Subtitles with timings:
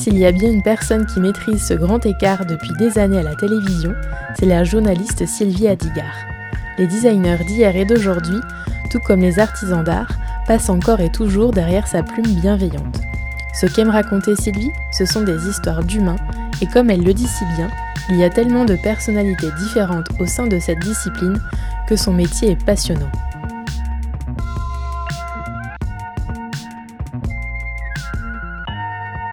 [0.00, 3.22] s'il y a bien une personne qui maîtrise ce grand écart depuis des années à
[3.22, 3.92] la télévision,
[4.38, 6.16] c'est la journaliste Sylvie Adigard.
[6.78, 8.38] Les designers d'hier et d'aujourd'hui,
[8.90, 10.10] tout comme les artisans d'art,
[10.46, 13.02] passent encore et toujours derrière sa plume bienveillante.
[13.52, 16.16] Ce qu'aime raconter Sylvie, ce sont des histoires d'humains,
[16.62, 17.68] et comme elle le dit si bien,
[18.08, 21.38] il y a tellement de personnalités différentes au sein de cette discipline
[21.86, 23.10] que son métier est passionnant.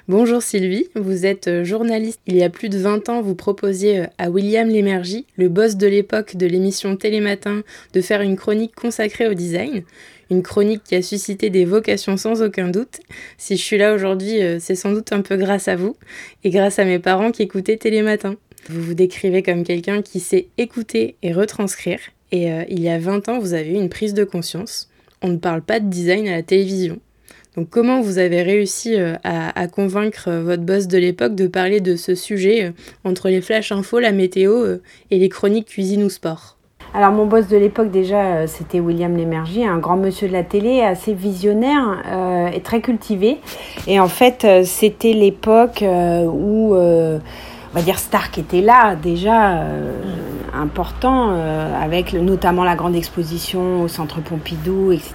[0.10, 2.22] Bonjour Sylvie, vous êtes euh, journaliste.
[2.28, 5.76] Il y a plus de 20 ans, vous proposiez euh, à William Lémergie, le boss
[5.76, 9.84] de l'époque de l'émission Télématin, de faire une chronique consacrée au design.
[10.32, 13.02] Une chronique qui a suscité des vocations sans aucun doute.
[13.38, 15.98] Si je suis là aujourd'hui, euh, c'est sans doute un peu grâce à vous
[16.46, 18.36] et grâce à mes parents qui écoutaient Télématin.
[18.70, 22.00] Vous vous décrivez comme quelqu'un qui sait écouter et retranscrire.
[22.32, 24.90] Et il y a 20 ans, vous avez eu une prise de conscience.
[25.22, 27.00] On ne parle pas de design à la télévision.
[27.58, 31.82] Donc comment vous avez réussi euh, à, convaincre euh, votre boss de l'époque de parler
[31.82, 32.72] de ce sujet euh,
[33.04, 34.78] entre les flash infos, la météo
[35.10, 36.56] et les chroniques cuisine ou sport?
[36.94, 40.82] Alors mon boss de l'époque déjà c'était William Lémergie, un grand monsieur de la télé,
[40.82, 42.04] assez visionnaire
[42.54, 43.38] et très cultivé.
[43.88, 46.76] Et en fait c'était l'époque où
[47.78, 49.64] va dire Stark était là déjà
[50.58, 55.14] important, euh, avec notamment la grande exposition au Centre Pompidou, etc.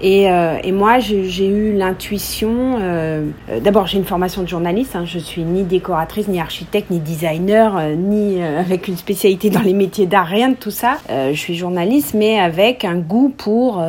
[0.00, 2.76] Et, euh, et moi, j'ai eu l'intuition.
[2.80, 3.26] Euh,
[3.62, 4.96] d'abord, j'ai une formation de journaliste.
[4.96, 9.74] Hein, je suis ni décoratrice, ni architecte, ni designer, ni avec une spécialité dans les
[9.74, 10.98] métiers d'art, rien de tout ça.
[11.08, 13.82] je suis journaliste, mais avec un goût pour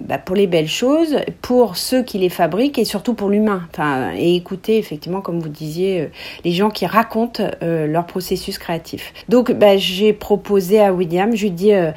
[0.00, 3.62] bah, pour les belles choses, pour ceux qui les fabriquent et surtout pour l'humain.
[3.70, 6.10] Enfin, et écouter effectivement, comme vous disiez,
[6.44, 7.11] les gens qui racontent
[7.62, 9.12] leur processus créatif.
[9.28, 11.90] Donc, bah, j'ai proposé à William, je lui dis, euh,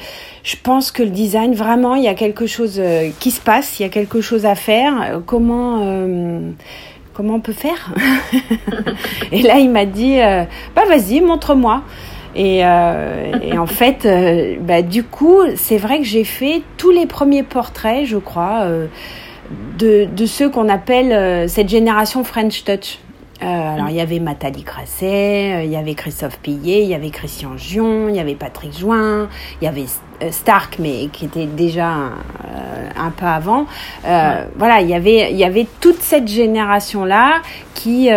[0.44, 3.80] je pense que le design, vraiment, il y a quelque chose euh, qui se passe,
[3.80, 4.94] il y a quelque chose à faire.
[5.02, 5.82] Euh, comment
[7.14, 7.94] comment on peut faire?
[9.32, 10.18] Et là, il m'a dit,
[10.76, 11.82] bah vas-y, montre-moi.
[12.36, 14.06] Et, et, en fait,
[14.60, 18.68] bah, du coup, c'est vrai que j'ai fait tous les premiers portraits, je crois,
[19.80, 23.00] de, de, ceux qu'on appelle cette génération French Touch.
[23.42, 26.96] Euh, alors il y avait Nathalie Grasset, euh, il y avait Christophe Pillet, il y
[26.96, 29.28] avait Christian Gion, il y avait Patrick Join,
[29.62, 29.86] il y avait
[30.24, 31.92] euh, Stark mais qui était déjà
[32.98, 33.66] un, peu avant.
[34.04, 37.42] Voilà, il y avait il y avait toute cette génération là
[37.74, 38.10] qui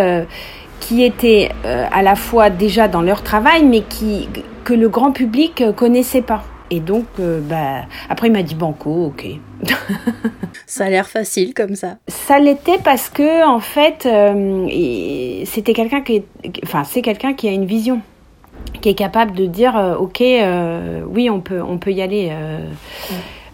[0.79, 4.29] qui était à la fois déjà dans leur travail mais qui
[4.63, 6.43] que le grand public connaissait pas.
[6.71, 9.25] Et donc, euh, bah, après, il m'a dit banco, ok.
[10.65, 11.97] ça a l'air facile comme ça.
[12.07, 16.23] Ça l'était parce que, en fait, euh, c'était quelqu'un qui,
[16.63, 18.01] enfin, c'est quelqu'un qui a une vision,
[18.81, 20.23] qui est capable de dire, euh, ok,
[21.07, 22.31] oui, on peut, on peut y aller.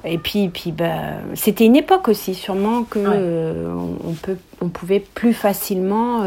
[0.03, 5.33] Et puis, puis bah, c'était une époque aussi, sûrement que on, peut, on pouvait plus
[5.33, 6.23] facilement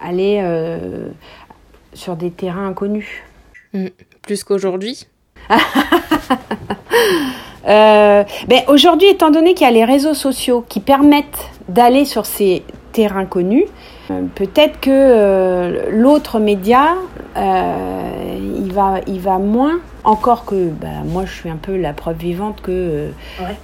[0.00, 0.42] aller
[1.92, 3.22] sur des terrains inconnus.
[3.74, 3.88] Mm.
[4.22, 5.06] Plus qu'aujourd'hui
[7.68, 12.26] euh, ben Aujourd'hui, étant donné qu'il y a les réseaux sociaux qui permettent d'aller sur
[12.26, 13.64] ces terrains connus,
[14.10, 16.94] euh, peut-être que euh, l'autre média,
[17.36, 22.18] il, va, il va moins, encore que ben, moi je suis un peu la preuve
[22.18, 23.08] vivante que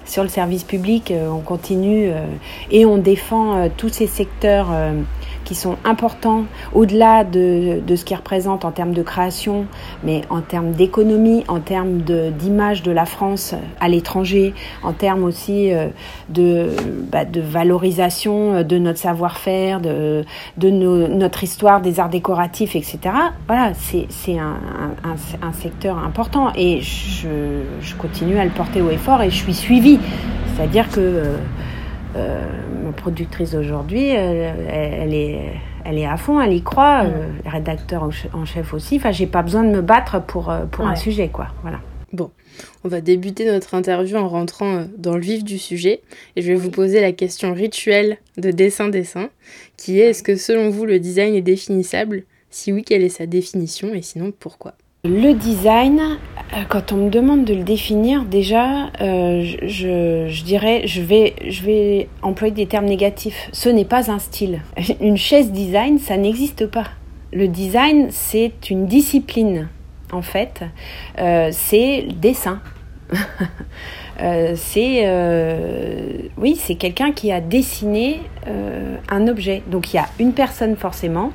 [0.07, 2.11] sur le service public, on continue
[2.71, 4.69] et on défend tous ces secteurs
[5.51, 9.67] qui sont importants au-delà de, de, ce qu'ils représentent en termes de création,
[10.05, 14.55] mais en termes d'économie, en termes d'image de, la France à l'étranger,
[14.85, 15.89] en termes aussi euh,
[16.29, 16.69] de,
[17.11, 20.25] bah, de valorisation de notre savoir-faire, de,
[20.57, 22.99] de notre histoire des arts décoratifs, etc.
[23.49, 24.57] Voilà, c'est un,
[25.03, 25.17] un,
[25.49, 29.37] un, secteur important et je, je, continue à le porter haut et fort et je
[29.37, 29.99] suis suivie.
[30.55, 31.25] C'est-à-dire que
[32.17, 35.53] euh, euh, ma productrice d'aujourd'hui, elle, est,
[35.85, 38.97] elle est à fond, elle y croit, euh, le rédacteur en chef aussi.
[38.97, 41.49] Enfin, j'ai pas besoin de me battre pour, euh, pour un sujet, quoi.
[41.63, 41.81] Voilà.
[42.13, 42.31] Bon,
[42.83, 46.03] on va débuter notre interview en rentrant dans le vif du sujet
[46.35, 49.29] et je vais vous poser la question rituelle de dessin-dessin
[49.77, 52.25] qui est est-ce que selon vous le design est définissable?
[52.51, 53.95] Si oui, quelle est sa définition?
[53.95, 54.75] Et sinon pourquoi?
[55.05, 56.15] Le design, euh,
[56.69, 62.09] quand on me demande de le définir, déjà, euh, je, dirais, je vais, je vais
[62.23, 63.49] employer des termes négatifs.
[63.53, 64.61] Ce n'est pas un style.
[65.01, 66.87] Une chaise design, ça n'existe pas.
[67.33, 69.69] le design, c'est une discipline,
[70.11, 70.63] en fait.
[71.19, 72.61] Euh, c'est dessin.
[74.23, 75.09] Euh, c'est
[76.37, 78.21] oui, c'est quelqu'un qui a dessiné
[79.09, 79.63] un objet.
[79.67, 81.33] Donc il y a une personne forcément,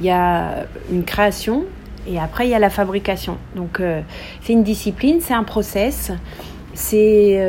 [0.00, 1.66] il y a une création
[2.06, 3.38] et après il y a la fabrication.
[3.56, 3.80] Donc
[4.42, 6.12] c'est une discipline, c'est un process,
[6.74, 7.40] c'est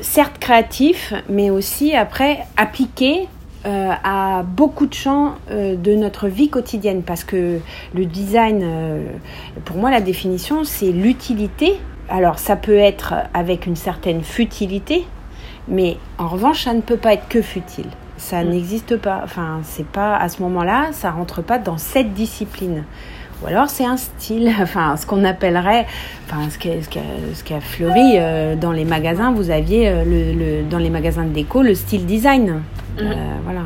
[0.00, 3.28] certes créatif, mais aussi après appliqué
[3.66, 7.60] euh, à beaucoup de champs euh, de notre vie quotidienne parce que
[7.94, 9.06] le design, euh,
[9.64, 11.80] pour moi, la définition, c'est l'utilité.
[12.10, 15.06] Alors, ça peut être avec une certaine futilité,
[15.66, 17.88] mais en revanche, ça ne peut pas être que futile.
[18.18, 18.48] Ça mm.
[18.50, 19.22] n'existe pas.
[19.24, 22.84] Enfin, c'est pas à ce moment-là, ça rentre pas dans cette discipline.
[23.44, 25.86] Ou alors c'est un style, enfin ce qu'on appellerait,
[26.26, 31.24] enfin ce qui a, ce fleuri dans les magasins, vous aviez le, dans les magasins
[31.24, 32.62] de déco le style design.
[33.00, 33.12] Euh,
[33.44, 33.60] voilà.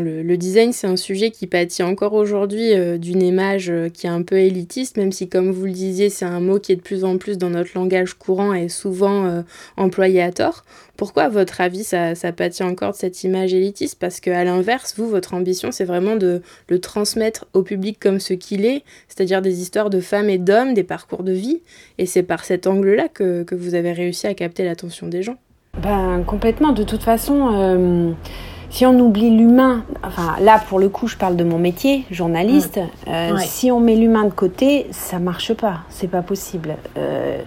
[0.00, 4.10] Le, design, c'est un sujet qui pâtit encore aujourd'hui euh, d'une image euh, qui est
[4.10, 6.82] un peu élitiste, même si, comme vous le disiez, c'est un mot qui est de
[6.82, 9.44] plus en plus dans notre langage courant et souvent
[9.76, 10.64] employé à tort.
[10.96, 13.98] Pourquoi, à votre avis, ça, pâtit encore de cette image élitiste?
[13.98, 18.32] Parce qu'à l'inverse, vous, votre ambition, c'est vraiment de le transmettre au public comme ce
[18.34, 21.60] qu'il est, c'est-à-dire des histoires de femmes et d'hommes, des parcours de vie.
[21.98, 25.36] Et c'est par cet angle-là que, que vous avez réussi à capter l'attention des gens.
[25.82, 26.72] Ben, complètement.
[26.72, 28.12] De toute façon, euh,
[28.70, 32.80] si on oublie l'humain, enfin là pour le coup, je parle de mon métier, journaliste.
[33.08, 35.80] Euh, si on met l'humain de côté, ça marche pas.
[35.88, 36.76] C'est pas possible.
[36.98, 37.38] Euh,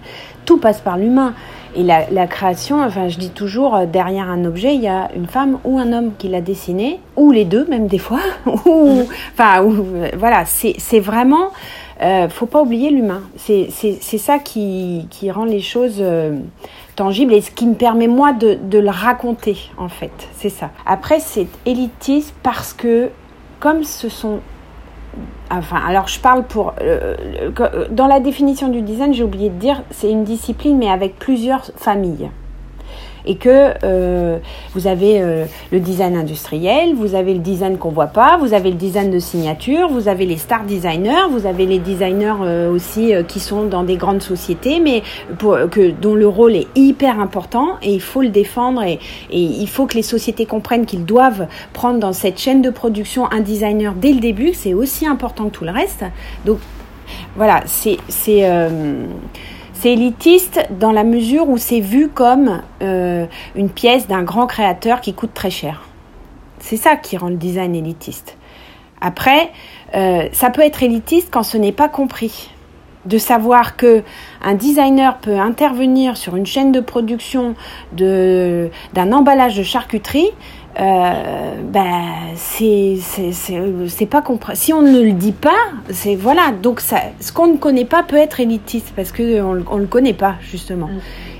[0.45, 1.33] tout passe par l'humain.
[1.75, 5.59] Et la, création, enfin, je dis toujours, derrière un objet, il y a une femme
[5.63, 8.21] ou un homme qui l'a dessiné, ou les deux, même des fois.
[8.65, 9.63] ou, enfin,
[10.17, 11.51] voilà, c'est vraiment.
[12.29, 13.21] faut pas oublier l'humain.
[13.37, 13.69] C'est
[14.17, 16.03] ça qui, qui, rend les choses
[16.99, 20.11] tangible et ce qui me permet moi de, le raconter en fait.
[20.33, 20.71] C'est ça.
[20.85, 23.09] Après c'est élitiste parce que
[23.59, 24.39] comme ce sont
[25.51, 26.75] Enfin, alors je parle pour.
[26.81, 27.15] Euh,
[27.59, 31.17] euh, dans la définition du design, j'ai oublié de dire, c'est une discipline, mais avec
[31.17, 32.29] plusieurs familles
[33.29, 34.39] et que euh,
[34.73, 38.71] vous avez euh, le design industriel, vous avez le design qu'on voit pas, vous avez
[38.71, 43.13] le design de signature, vous avez les star designers, vous avez les designers euh, aussi
[43.27, 45.03] qui sont dans des grandes sociétés, mais
[45.37, 48.99] que, dont le rôle est hyper important et il faut le défendre et,
[49.29, 53.31] et il faut que les sociétés comprennent qu'ils doivent prendre dans cette chaîne de production
[53.31, 56.03] un designer dès le début, c'est aussi important que tout le reste.
[56.45, 56.57] Donc
[57.35, 57.97] voilà, c'est
[59.79, 64.99] c'est élitiste dans la mesure où c'est vu comme euh, une pièce d'un grand créateur
[64.99, 65.83] qui coûte très cher.
[66.59, 68.35] C'est ça qui rend le design élitiste.
[68.99, 69.51] Après,
[69.95, 72.49] euh, ça peut être élitiste quand ce n'est pas compris.
[73.05, 74.03] De savoir que
[74.43, 77.55] un designer peut intervenir sur une chaîne de production
[77.93, 80.29] d'un emballage de charcuterie
[80.79, 82.05] euh, ben
[82.35, 84.55] c'est c'est pas compris.
[84.55, 85.57] Si on ne le dit pas,
[85.89, 86.51] c'est voilà.
[86.51, 89.87] Donc ça, ce qu'on ne connaît pas peut être élitiste parce que on, on le
[89.87, 90.87] connaît pas justement.
[90.87, 90.99] Mm.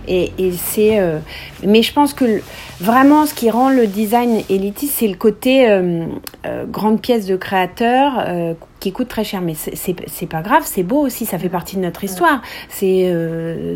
[0.10, 1.20] Et, et c'est, euh,
[1.64, 2.42] mais je pense que
[2.82, 6.06] vraiment ce qui rend le design élitiste, c'est le côté euh,
[6.48, 9.42] euh grande pièce de créateur euh, qui coûte très cher.
[9.42, 12.42] Mais c'est pas grave, c'est beau aussi, ça fait partie de notre histoire.
[12.70, 13.14] C'est,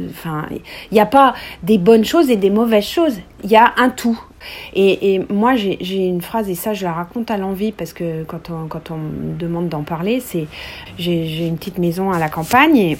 [0.09, 3.19] enfin, il n'y a pas des bonnes choses et des mauvaises choses.
[3.43, 4.19] Il y a un tout.
[4.73, 8.23] Et, et moi, j'ai une phrase, et ça, je la raconte à l'envie, parce que
[8.23, 10.47] quand on, me demande d'en parler, c'est
[10.97, 12.97] j'ai une petite maison à la campagne, et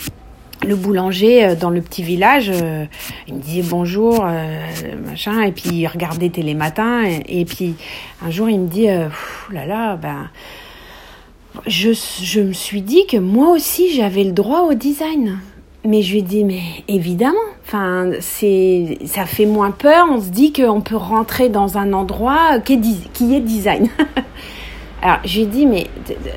[0.65, 2.85] le boulanger euh, dans le petit village, euh,
[3.27, 4.65] il me disait bonjour, euh,
[5.05, 7.75] machin, et puis il regardait Télé Matin, et, puis
[8.25, 10.29] un jour il me dit, là là, ben,
[11.67, 15.39] je, je me suis dit que moi aussi j'avais le droit au design.
[15.85, 17.33] Mais je lui ai dit, mais évidemment,
[17.65, 20.07] enfin, c'est, ça fait moins peur.
[20.09, 23.89] On se dit qu'on peut rentrer dans un endroit qui est, qui est design.
[25.01, 25.87] Alors, j'ai dit, mais,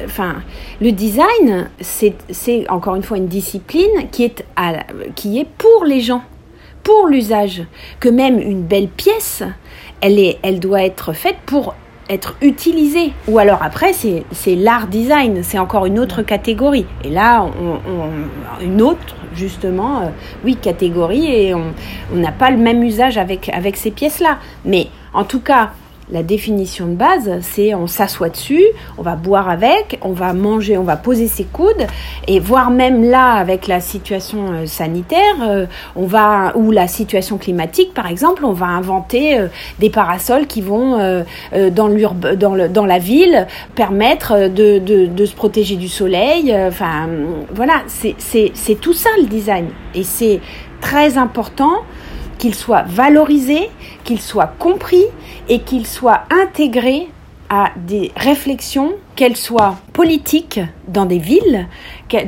[0.04, 0.42] enfin,
[0.80, 4.78] le design, c'est encore une fois une discipline qui est, à,
[5.14, 6.22] qui est pour les gens,
[6.82, 7.62] pour l'usage.
[8.00, 9.44] Que même une belle pièce,
[10.00, 11.74] elle, est, elle doit être faite pour
[12.08, 13.12] être utilisée.
[13.28, 16.86] Ou alors après, c'est l'art design, c'est encore une autre catégorie.
[17.04, 20.08] Et là, on, une autre, justement, euh,
[20.44, 21.72] oui, catégorie, et on
[22.14, 24.38] n'a pas le même usage avec, avec ces pièces-là.
[24.64, 25.72] Mais en tout cas,
[26.10, 28.64] la définition de base, c'est on s'assoit dessus,
[28.96, 31.86] on va boire avec, on va manger, on va poser ses coudes,
[32.28, 37.38] et voire même là avec la situation euh, sanitaire, euh, on va ou la situation
[37.38, 39.48] climatique par exemple, on va inventer euh,
[39.80, 40.76] des parasols qui vont
[41.52, 41.88] dans,
[42.36, 46.54] dans, dans la ville permettre de, de, de se protéger du soleil.
[46.54, 47.08] Enfin
[47.52, 50.40] voilà, c'est tout ça le design, et c'est
[50.80, 51.82] très important
[52.38, 53.68] qu'il soit valorisé,
[54.04, 55.04] qu'il soit compris
[55.48, 57.08] et qu'il soit intégré
[57.48, 61.68] à des réflexions, qu'elles soient politiques dans des villes,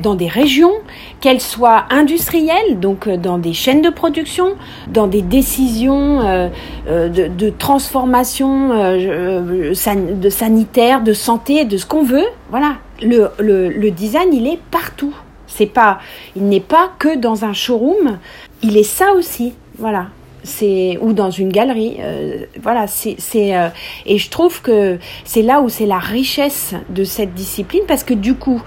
[0.02, 0.74] dans des régions,
[1.20, 4.54] qu'elles soient industrielles, donc euh, dans des chaînes de production,
[4.88, 6.48] dans des décisions euh,
[6.88, 12.26] euh, de, transformation de sanitaire, de santé, de ce qu'on veut.
[12.50, 15.14] Voilà, le, le design, il est partout.
[15.48, 15.98] C'est pas,
[16.36, 18.18] il n'est pas que dans un showroom.
[18.62, 19.54] Il est ça aussi.
[19.78, 20.06] Voilà.
[20.44, 23.16] C'est ou dans une galerie euh, voilà c'est
[23.56, 23.68] euh,
[24.06, 28.14] et je trouve que c'est là où c'est la richesse de cette discipline parce que
[28.14, 28.62] du coup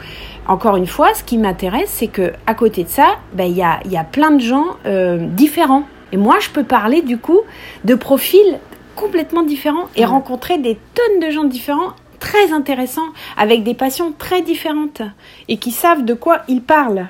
[0.47, 3.63] encore une fois ce qui m'intéresse c'est que à côté de ça ben il y
[3.63, 5.83] a il y a plein de gens euh, différents.
[6.11, 7.39] Et moi je peux parler du coup
[7.85, 8.59] de profils
[8.97, 14.41] complètement différents et rencontrer des tonnes de gens différents très intéressants avec des passions très
[14.41, 15.01] différentes
[15.47, 17.07] et qui savent de quoi ils parlent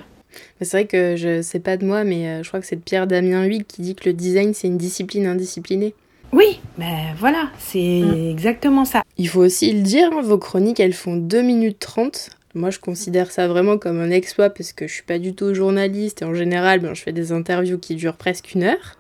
[0.65, 2.81] c'est vrai que je sais pas de moi, mais euh, je crois que c'est de
[2.81, 5.93] Pierre Damien Huyghe qui dit que le design c'est une discipline indisciplinée.
[6.31, 8.29] Oui, ben voilà, c'est mm.
[8.29, 9.03] exactement ça.
[9.17, 12.29] Il faut aussi le dire, hein, vos chroniques elles font 2 minutes 30.
[12.53, 15.53] Moi je considère ça vraiment comme un exploit parce que je suis pas du tout
[15.53, 18.97] journaliste et en général ben, je fais des interviews qui durent presque une heure.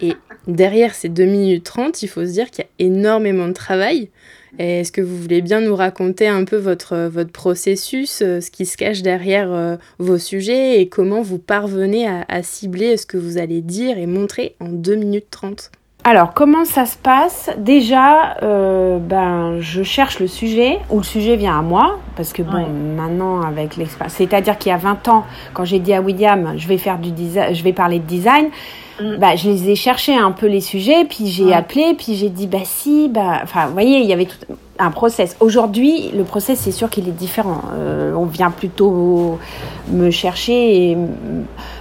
[0.00, 0.14] Et
[0.46, 4.10] derrière ces 2 minutes 30, il faut se dire qu'il y a énormément de travail.
[4.58, 8.64] Est-ce que vous voulez bien nous raconter un peu votre, votre processus, euh, ce qui
[8.64, 13.36] se cache derrière euh, vos sujets et comment vous parvenez à, cibler ce que vous
[13.38, 15.70] allez dire et montrer en 2 minutes 30
[16.08, 17.50] alors, comment ça se passe?
[17.58, 22.42] Déjà, euh, ben, je cherche le sujet, ou le sujet vient à moi, parce que
[22.42, 22.64] bon,
[22.96, 26.68] maintenant, avec l'expérience, c'est-à-dire qu'il y a 20 ans, quand j'ai dit à William, je
[26.68, 28.50] vais faire du design, je vais parler de design,
[29.00, 29.16] Mm.
[29.18, 32.46] bah, je les ai cherchés un peu les sujets, puis j'ai appelé, puis j'ai dit
[32.46, 34.38] bah si, bah, enfin, vous voyez, il y avait tout
[34.78, 35.36] un process.
[35.40, 37.62] Aujourd'hui, le process, c'est sûr qu'il est différent.
[37.72, 39.38] Euh, on vient plutôt
[39.90, 40.98] me chercher et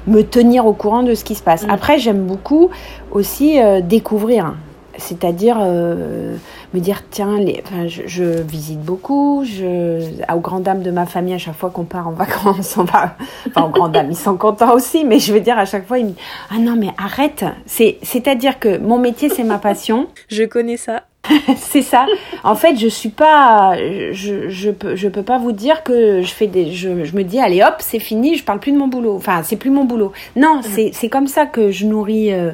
[0.08, 1.66] me tenir au courant de ce qui se passe.
[1.66, 1.70] Mm.
[1.70, 2.70] Après, j'aime beaucoup
[3.12, 4.56] aussi euh, découvrir
[4.98, 6.38] c'est-à-dire euh,
[6.74, 10.00] me dire tiens les, enfin, je, visite beaucoup je
[10.34, 13.16] aux grandes dames de ma famille à chaque fois qu'on part en vacances on va
[13.48, 16.00] enfin aux grandes dames ils sont contents aussi mais je veux dire à chaque fois
[16.00, 20.08] ils me disent ah non mais arrête c'est c'est-à-dire que mon métier c'est ma passion
[20.30, 21.04] je connais ça
[21.58, 22.06] c'est ça.
[22.44, 23.76] En fait, je suis pas,
[24.12, 27.24] je, je peux, je peux pas vous dire que je fais des, je, je me
[27.24, 29.16] dis allez hop, c'est fini, je parle plus de mon boulot.
[29.16, 30.12] Enfin, c'est plus mon boulot.
[30.36, 32.52] Non, c'est, c'est comme ça que je nourris, euh,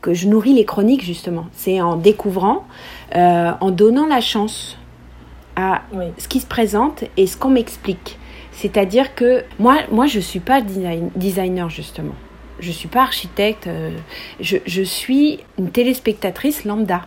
[0.00, 1.46] que je nourris les chroniques justement.
[1.52, 2.64] C'est en découvrant,
[3.16, 4.78] euh, en donnant la chance
[5.56, 5.82] à
[6.18, 8.18] ce qui se présente et ce qu'on m'explique.
[8.52, 12.14] C'est-à-dire que moi, moi, je suis pas designer justement.
[12.58, 13.66] Je suis pas architecte.
[13.66, 13.90] Euh,
[14.38, 17.06] je, je suis une téléspectatrice lambda.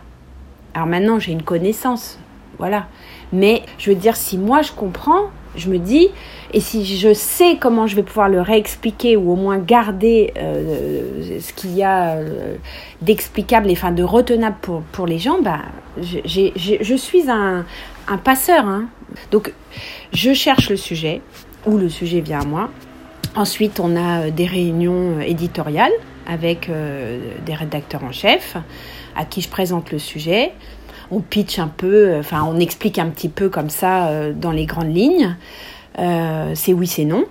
[0.74, 2.18] Alors maintenant, j'ai une connaissance,
[2.58, 2.88] voilà.
[3.32, 6.08] Mais je veux dire, si moi je comprends, je me dis,
[6.52, 11.40] et si je sais comment je vais pouvoir le réexpliquer ou au moins garder euh,
[11.40, 12.56] ce qu'il y a euh,
[13.02, 15.60] d'explicable et enfin de retenable pour, pour les gens, bah,
[16.00, 17.64] je suis un,
[18.08, 18.66] un passeur.
[18.66, 18.86] Hein.
[19.30, 19.52] Donc,
[20.12, 21.22] je cherche le sujet,
[21.66, 22.70] ou le sujet vient à moi.
[23.36, 25.92] Ensuite, on a euh, des réunions éditoriales
[26.26, 26.70] avec
[27.44, 28.56] des rédacteurs en chef
[29.16, 30.52] à qui je présente le sujet
[31.10, 34.92] on pitch un peu, enfin on explique un petit peu comme ça dans les grandes
[34.92, 35.36] lignes.
[35.98, 37.24] Euh, c'est oui, c'est non.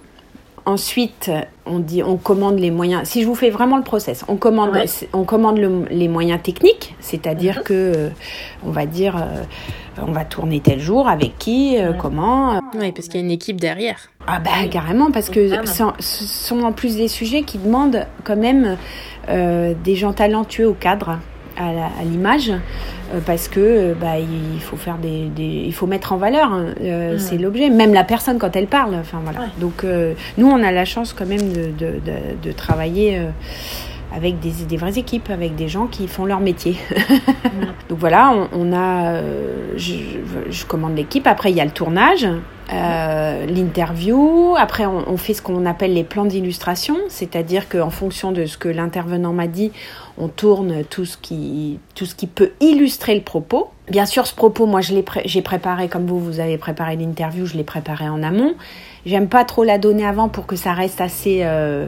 [0.66, 1.30] Ensuite,
[1.66, 3.10] on dit, on commande les moyens.
[3.10, 4.72] Si je vous fais vraiment le process, on commande,
[5.12, 5.60] on commande
[5.90, 7.63] les moyens techniques, c'est-à-dire mhm.
[7.63, 8.10] que, euh,
[8.66, 9.44] on va dire, euh,
[10.02, 12.62] on va tourner tel jour, avec qui, comment.
[12.80, 13.98] Oui, parce qu'il y a une équipe derrière.
[14.25, 18.78] Ah bah carrément, parce que ce sont en plus des sujets qui demandent quand même
[19.28, 21.20] des gens talentueux au cadre
[21.57, 22.51] à l'image
[23.13, 26.67] euh, parce que euh, bah, il faut faire des, il faut mettre en valeur hein,
[26.81, 27.69] euh, c'est l'objet.
[27.69, 29.48] Même la personne quand elle parle enfin voilà.
[29.60, 29.86] Donc
[30.38, 32.00] nous on a la chance quand même de, de,
[32.41, 33.19] de, travailler
[34.15, 36.77] avec des, des, vraies équipes, avec des gens qui font leur métier.
[37.89, 39.22] Donc voilà, on, on a,
[39.75, 39.93] je,
[40.50, 41.25] je, commande l'équipe.
[41.27, 42.27] Après, il y a le tournage,
[42.72, 44.55] euh, l'interview.
[44.58, 48.58] Après, on, on, fait ce qu'on appelle les plans d'illustration, c'est-à-dire qu'en fonction de ce
[48.58, 49.72] que l'intervenant m'a dit,
[50.17, 53.70] on tourne tout ce qui, tout ce qui peut illustrer le propos.
[53.89, 57.46] Bien sûr, ce propos, moi, je l'ai j'ai préparé comme vous, vous avez préparé l'interview,
[57.46, 58.53] je l'ai préparé en amont.
[59.05, 61.88] J'aime pas trop la donner avant pour que ça reste assez euh,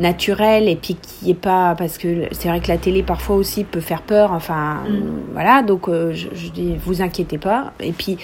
[0.00, 3.36] naturel et puis qu'il n'y ait pas parce que c'est vrai que la télé parfois
[3.36, 4.32] aussi peut faire peur.
[4.32, 5.32] Enfin, mm.
[5.32, 5.62] voilà.
[5.62, 7.72] Donc euh, je, je dis, vous inquiétez pas.
[7.80, 8.18] Et puis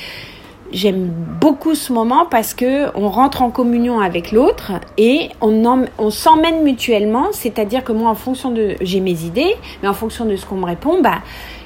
[0.72, 6.10] j'aime beaucoup ce moment parce que on rentre en communion avec l'autre et on, on
[6.10, 7.26] s'emmène mutuellement.
[7.32, 10.56] C'est-à-dire que moi, en fonction de, j'ai mes idées, mais en fonction de ce qu'on
[10.56, 11.18] me répond, bah,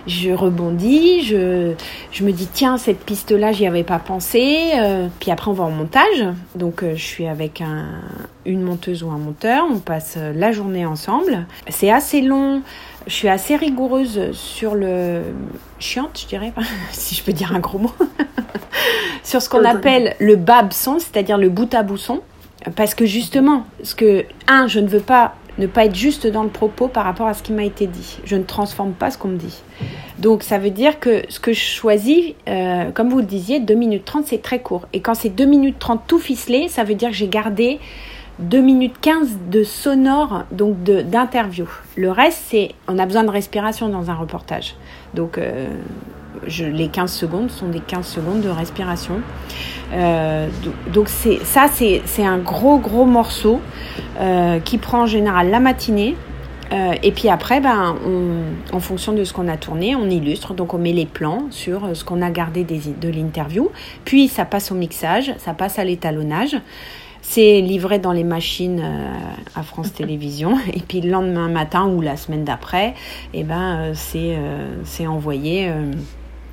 [0.06, 1.72] je rebondis, je,
[2.12, 5.54] je me dis tiens cette piste là j'y avais pas pensé, euh, puis après on
[5.54, 7.86] va en montage, donc euh, je suis avec un,
[8.44, 12.62] une monteuse ou un monteur, on passe euh, la journée ensemble, c'est assez long,
[13.06, 15.22] je suis assez rigoureuse sur le
[15.78, 16.52] chiante je dirais,
[16.92, 17.94] si je peux dire un gros mot,
[19.24, 22.20] sur ce qu'on appelle le bab son, c'est-à-dire le bout à bout son,
[22.74, 26.42] parce que justement, ce que un je ne veux pas ne pas être juste dans
[26.42, 28.18] le propos par rapport à ce qui m'a été dit.
[28.24, 29.62] Je ne transforme pas ce qu'on me dit.
[30.18, 33.74] Donc ça veut dire que ce que je choisis, euh, comme vous le disiez, 2
[33.74, 34.86] minutes 30, c'est très court.
[34.92, 37.78] Et quand c'est 2 minutes 30 tout ficelé, ça veut dire que j'ai gardé
[38.38, 41.66] 2 minutes 15 de sonore, donc d'interview.
[41.96, 44.74] Le reste, c'est on a besoin de respiration dans un reportage.
[45.14, 45.66] Donc euh,
[46.46, 49.20] les 15 secondes sont des 15 secondes de respiration.
[49.92, 50.48] Euh,
[50.92, 53.60] donc c'est ça, c'est un gros gros morceau
[54.20, 56.16] euh, qui prend en général la matinée.
[56.72, 57.94] Euh, et puis après, ben,
[58.72, 60.52] en fonction de ce qu'on a tourné, on illustre.
[60.54, 63.70] Donc on met les plans sur ce qu'on a gardé de l'interview.
[64.04, 66.56] Puis ça passe au mixage, ça passe à l'étalonnage.
[67.22, 68.82] C'est livré dans les machines
[69.54, 70.58] à France Télévisions.
[70.74, 72.94] Et puis le lendemain matin ou la semaine d'après,
[73.32, 75.70] eh ben, c'est envoyé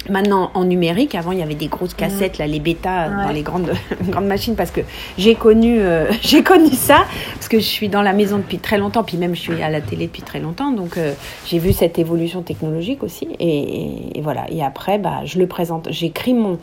[0.09, 3.41] Maintenant en numérique, avant il y avait des grosses cassettes, là, les bêtas dans les
[3.41, 3.71] grandes,
[4.09, 4.81] grandes machines, parce que
[5.17, 7.05] j'ai connu, euh, j'ai connu ça,
[7.35, 9.69] parce que je suis dans la maison depuis très longtemps, puis même je suis à
[9.69, 11.13] la télé depuis très longtemps, donc euh,
[11.45, 14.45] j'ai vu cette évolution technologique aussi, et, voilà.
[14.49, 16.59] Et après, bah, je le présente, j'écris mon,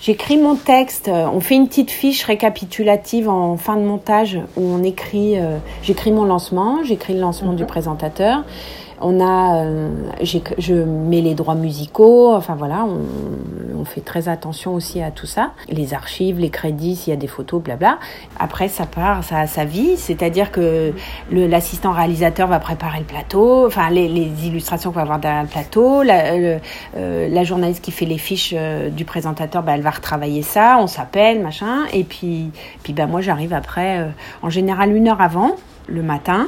[0.00, 4.82] j'écris mon texte, on fait une petite fiche récapitulative en fin de montage où on
[4.82, 7.68] écrit, euh, j'écris mon lancement, j'écris le lancement du mhm.
[7.68, 8.44] présentateur.
[9.02, 9.90] On a, euh,
[10.22, 15.50] je mets les droits musicaux, enfin voilà, on, fait très attention aussi à tout ça.
[15.68, 17.98] Les archives, les crédits, s'il y a des photos, blabla.
[18.38, 20.92] Après, ça part, ça a sa vie, c'est-à-dire que
[21.32, 24.06] l'assistant réalisateur va préparer le plateau, enfin les,
[24.46, 26.58] illustrations qu'on va avoir derrière le plateau, la, euh,
[26.94, 30.86] la, journaliste qui fait les fiches euh, du présentateur, bah, elle va retravailler ça, on
[30.86, 32.52] s'appelle, machin, et puis,
[32.84, 35.56] puis bah, moi j'arrive après, en général une heure avant,
[35.88, 36.46] le matin,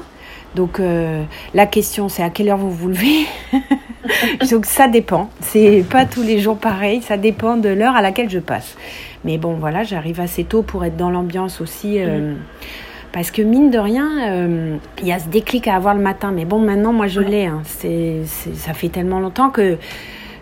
[0.54, 1.22] donc euh,
[1.54, 3.26] la question c'est à quelle heure vous vous levez
[4.50, 5.30] Donc ça dépend.
[5.40, 7.02] C'est pas tous les jours pareil.
[7.02, 8.76] Ça dépend de l'heure à laquelle je passe.
[9.24, 11.98] Mais bon voilà, j'arrive assez tôt pour être dans l'ambiance aussi.
[11.98, 12.36] Euh, mm.
[13.12, 16.32] Parce que mine de rien, euh, il y a ce déclic à avoir le matin.
[16.32, 17.46] Mais bon, maintenant, moi, je l'ai.
[17.46, 17.62] Hein.
[17.64, 19.78] Ça fait tellement longtemps que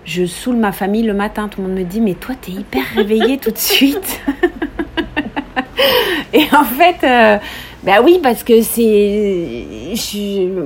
[0.06, 1.48] je saoule ma famille le matin.
[1.48, 4.22] Tout le monde me dit, mais toi, t'es hyper réveillée tout de suite.
[6.32, 7.40] Et en fait,
[7.82, 9.66] ben oui, parce que c'est.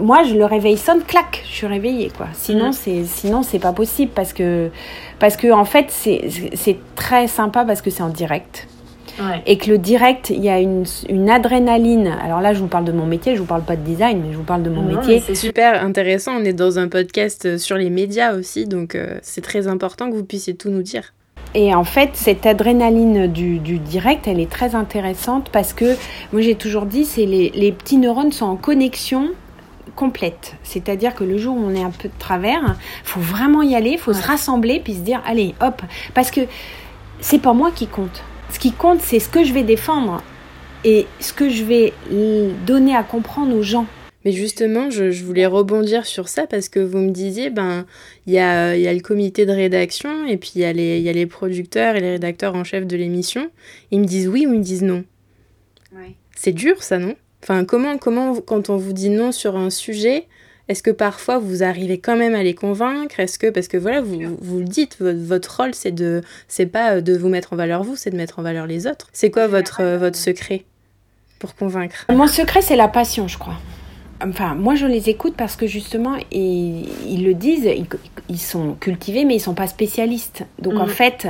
[0.01, 2.27] Moi, je le réveille sonne, clac, je suis réveillée, quoi.
[2.35, 2.73] Sinon, mm.
[2.73, 4.69] c'est sinon c'est pas possible parce que,
[5.19, 8.69] parce que en fait, c'est très sympa parce que c'est en direct.
[9.47, 12.15] Et que le direct, il y a une, une, adrénaline.
[12.23, 14.31] Alors là, je vous parle de mon métier, je vous parle pas de design, mais
[14.31, 15.21] je vous parle de mon métier.
[15.21, 16.37] C'est super intéressant.
[16.39, 20.17] On est dans un podcast sur les médias aussi, donc euh, c'est très important que
[20.17, 21.15] vous puissiez tout nous dire.
[21.59, 25.97] Et en fait, cette adrénaline du, direct, elle est très intéressante parce que,
[26.31, 29.31] moi j'ai toujours dit, c'est les, les petits neurones sont en connexion
[29.95, 30.57] complète.
[30.65, 33.97] C'est-à-dire que le jour où on est un peu de travers, faut vraiment y aller,
[33.97, 35.81] faut se rassembler puis se dire allez, hop,
[36.13, 36.43] parce que
[37.21, 38.23] c'est pas moi qui compte.
[38.51, 40.23] Ce qui compte, c'est ce que je vais défendre
[40.85, 41.95] et ce que je vais
[42.67, 43.87] donner à comprendre aux gens.
[44.27, 47.87] Mais justement, je, voulais rebondir sur ça parce que vous me disiez, ben,
[48.27, 50.99] il y a, y a, le comité de rédaction et puis il y, a les,
[50.99, 53.53] y a les producteurs et les rédacteurs en chef de l'émission.
[53.93, 55.05] Ils me disent oui ou ils me disent non.
[56.35, 57.15] C'est dur, ça, non?
[57.41, 60.27] Enfin, comment, comment, quand on vous dit non sur un sujet,
[60.67, 63.21] est-ce que parfois vous arrivez quand même à les convaincre?
[63.21, 67.01] Est-ce que, parce que voilà, vous, vous le dites, votre, rôle, c'est de, c'est pas
[67.01, 69.07] de vous mettre en valeur vous, c'est de mettre en valeur les autres.
[69.13, 70.65] C'est quoi votre, votre secret
[71.39, 72.07] pour convaincre?
[72.09, 73.55] Mon secret, c'est la passion, je crois.
[74.25, 77.69] Enfin, moi je les écoute parce que justement, ils, ils le disent,
[78.29, 80.45] ils, sont cultivés, mais ils sont pas spécialistes.
[80.59, 80.91] Donc en mm.
[80.91, 81.29] fait,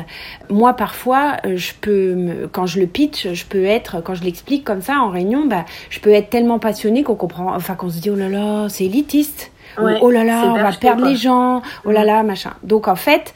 [0.50, 4.82] moi parfois, je peux, quand je le pitch, je peux être, quand je l'explique comme
[4.82, 8.10] ça en réunion, bah, je peux être tellement passionnée qu'on comprend, enfin qu'on se dit
[8.10, 12.02] oh là là, c'est élitiste, oh là là, on va perdre les gens, oh là
[12.02, 12.06] mm.
[12.06, 12.52] là, machin.
[12.62, 13.34] Donc en fait,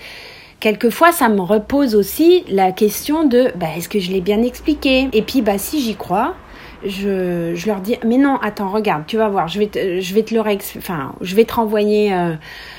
[0.60, 5.08] quelquefois ça me repose aussi la question de bah, est-ce que je l'ai bien expliqué?
[5.12, 6.34] Et puis bah si j'y crois
[6.84, 10.14] je, je, leur dis mais non attends regarde tu vas voir je vais te, je
[10.14, 10.40] vais te le
[10.78, 12.34] enfin je vais te renvoyer euh,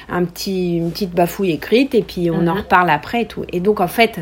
[0.10, 2.60] un petit une petite bafouille écrite et puis on en mhm.
[2.60, 4.20] reparle après et tout et donc en fait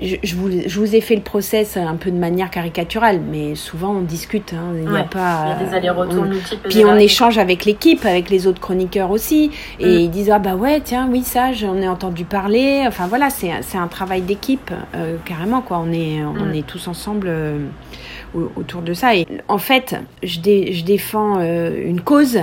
[0.00, 3.90] je, vous, je, vous, ai fait le process un peu de manière caricaturale, mais souvent
[3.96, 4.52] on discute.
[4.52, 5.44] Hein, il n'y a pas.
[5.44, 6.24] Il y a des allers-retours
[6.68, 9.50] Puis on échange avec l'équipe, avec les autres chroniqueurs aussi,
[9.80, 10.00] et mm.
[10.00, 12.84] ils disent ah bah ouais tiens oui ça j'en ai entendu parler.
[12.86, 15.82] Enfin voilà c'est c'est un travail d'équipe euh, carrément quoi.
[15.84, 16.54] On est on mm.
[16.54, 17.26] est tous ensemble.
[17.28, 17.58] Euh,
[18.34, 19.14] autour de ça.
[19.14, 22.40] Et en fait, je, je défends euh, une cause,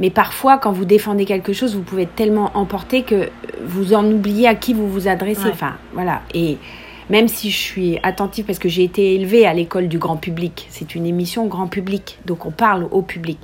[0.00, 3.28] mais parfois, quand vous défendez quelque chose, vous pouvez être tellement emporté que
[3.64, 5.48] vous en oubliez à qui vous vous adressez.
[5.50, 6.22] Enfin, voilà.
[6.34, 6.58] Et
[7.10, 10.66] même si je suis attentive parce que j'ai été élevée à l'école du grand public.
[10.70, 13.38] C'est une émission grand public, donc on parle au public.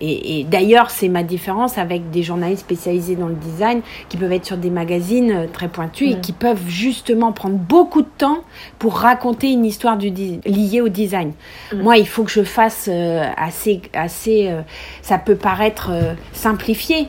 [0.00, 4.46] Et, d'ailleurs, c'est ma différence avec des journalistes spécialisés dans le design qui peuvent être
[4.46, 8.44] sur des magazines euh, très pointus et qui peuvent justement prendre beaucoup de temps
[8.78, 11.32] pour raconter une histoire du liée au design.
[11.74, 14.48] Moi, il faut que je fasse euh, assez, assez.
[14.48, 14.62] Euh,
[15.02, 15.90] ça peut paraître
[16.32, 17.08] simplifié,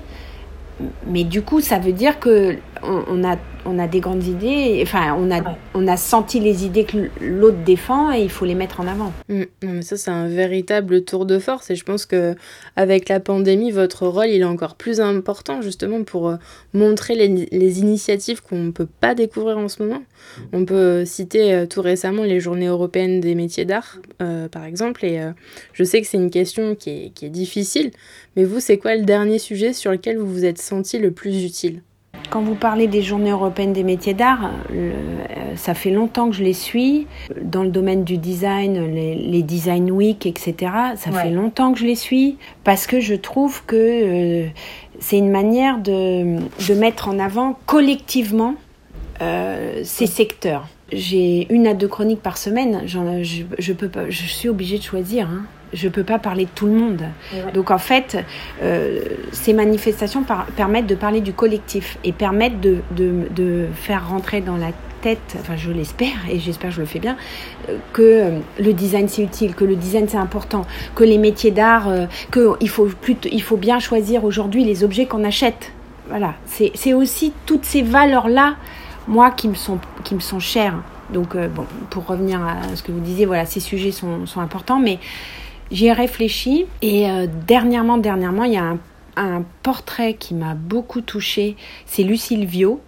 [1.08, 5.16] mais du coup, ça veut dire que on a on a des grandes idées, enfin,
[5.18, 5.42] on a,
[5.74, 9.12] on a senti les idées que l'autre défend et il faut les mettre en avant.
[9.28, 9.44] Mm.
[9.64, 12.36] non, mais ça, c'est un véritable tour de force et je pense que
[12.76, 16.36] avec la pandémie, votre rôle, il est encore plus important justement pour euh,
[16.74, 20.04] montrer les, initiatives qu'on ne peut pas découvrir en ce moment.
[20.54, 25.06] On peut citer euh, tout récemment les journées européennes des métiers d'art, euh, par exemple,
[25.06, 25.20] et
[25.74, 27.92] je sais que c'est une question qui est, qui est difficile,
[28.36, 31.44] mais vous, c'est quoi le dernier sujet sur lequel vous vous êtes senti le plus
[31.44, 31.82] utile?
[32.30, 34.94] Quand vous parlez des journées européennes des métiers d'art, euh,
[35.56, 37.08] ça fait longtemps que je les suis.
[37.42, 41.96] Dans le domaine du design, les, Design Week, etc., ça fait longtemps que je les
[41.96, 44.48] suis parce que je trouve que euh,
[45.00, 48.56] c'est une manière de, de, mettre en avant collectivement
[49.22, 50.68] euh, ces secteurs.
[50.92, 52.84] J'ai une à deux chroniques par semaine.
[52.86, 53.00] Je,
[53.58, 55.28] je, peux pas, je suis obligée de choisir.
[55.28, 57.04] Hein je ne peux pas parler de tout le monde.
[57.54, 58.18] Donc en fait,
[58.62, 60.24] euh, ces manifestations
[60.56, 64.72] permettent de parler du collectif et permettent de, de, faire rentrer dans la
[65.02, 67.16] tête, enfin je l'espère et j'espère que je le fais bien,
[67.70, 71.52] euh, que euh, le design c'est utile, que le design c'est important, que les métiers
[71.52, 71.90] d'art,
[72.34, 72.90] qu'il faut,
[73.32, 75.72] il faut bien choisir aujourd'hui les objets qu'on achète.
[76.10, 78.56] Voilà, c'est aussi toutes ces valeurs-là,
[79.10, 80.82] moi, qui me sont, qui me sont chères.
[81.12, 84.80] Donc, bon, pour revenir à ce que vous disiez, voilà, ces sujets sont, sont importants,
[84.80, 85.00] mais
[85.72, 88.80] J'y ai réfléchi et euh, dernièrement, dernièrement, il y a un,
[89.16, 91.56] un portrait qui m'a beaucoup touchée.
[91.86, 92.82] C'est Lucille Vio,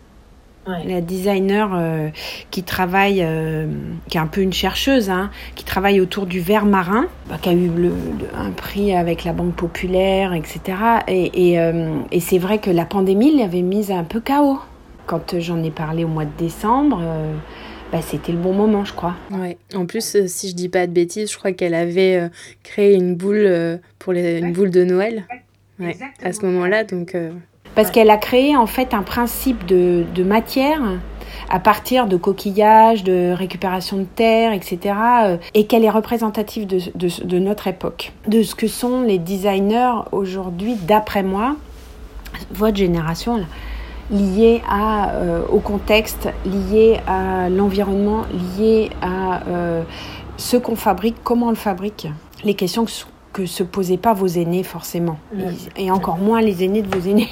[0.66, 2.10] la designer euh,
[2.50, 3.68] qui travaille, euh,
[4.10, 7.50] qui est un peu une chercheuse, hein, qui travaille autour du verre marin, bah, qui
[7.50, 7.94] a eu le,
[8.36, 10.62] un prix avec la Banque Populaire, etc.
[11.08, 11.72] Et, et,
[12.12, 14.60] et c'est vrai que la pandémie l'avait mise un peu chaos.
[15.08, 17.02] Quand j'en ai parlé au mois de décembre,
[17.92, 19.16] bah, c'était le bon moment, je crois.
[19.32, 19.58] Ouais.
[19.76, 22.30] En plus, euh, si je dis pas de bêtises, je crois qu'elle avait euh,
[22.64, 25.26] créé une boule euh, pour les, une boule de Noël.
[25.78, 25.98] Ouais.
[26.24, 27.18] À ce moment-là, donc.
[27.76, 30.82] Parce qu'elle a créé en fait un principe de, de matière
[31.50, 34.96] à partir de coquillages, de récupération de terre, etc.
[35.54, 40.04] et qu'elle est représentative de, de, de, notre époque, de ce que sont les designers
[40.12, 41.56] aujourd'hui, d'après moi,
[42.52, 43.38] votre génération.
[43.38, 43.46] Là
[44.12, 48.24] liées à, euh, au contexte, liées à l'environnement,
[48.58, 49.84] liées à euh,
[50.38, 52.08] ce qu'on fabrique, comment on le fabrique.
[52.44, 52.92] Les questions que,
[53.34, 55.18] que se posaient pas vos aînés forcément,
[55.78, 57.30] et, encore moins les aînés de vos aînés.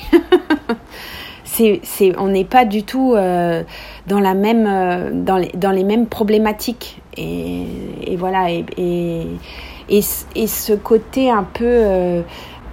[1.44, 3.64] c'est, c'est, on n'est pas du tout euh,
[4.08, 7.02] dans, la même, dans, les, dans les mêmes problématiques.
[7.18, 7.64] Et,
[8.04, 10.02] et voilà, et, et,
[10.36, 12.24] et, ce côté un peu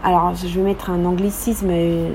[0.02, 2.11] alors je vais mettre un anglicisme, euh,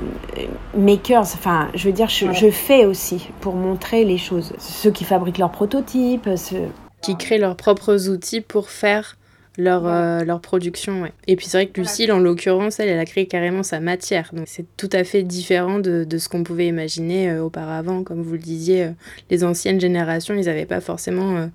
[0.78, 4.54] makers, enfin je veux dire je, fais aussi pour montrer les choses.
[4.60, 6.67] Ceux qui fabriquent leurs prototypes, ceux...
[7.02, 9.17] Qui créent leurs propres outils pour faire
[9.58, 11.02] leur, euh, leur production.
[11.02, 11.12] Ouais.
[11.28, 14.30] Et puis c'est vrai que Lucille, en l'occurrence, elle, elle a créé carrément sa matière.
[14.34, 18.04] Donc c'est tout à fait différent de, de ce qu'on pouvait imaginer euh, auparavant.
[18.04, 18.91] Comme vous le disiez,
[19.32, 21.50] les anciennes générations, ils n'avaient pas forcément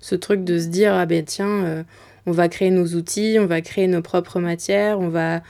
[0.00, 1.84] ce truc de se dire, ah ben tiens
[2.28, 5.42] on va créer nos outils, on va créer nos propres matières, on va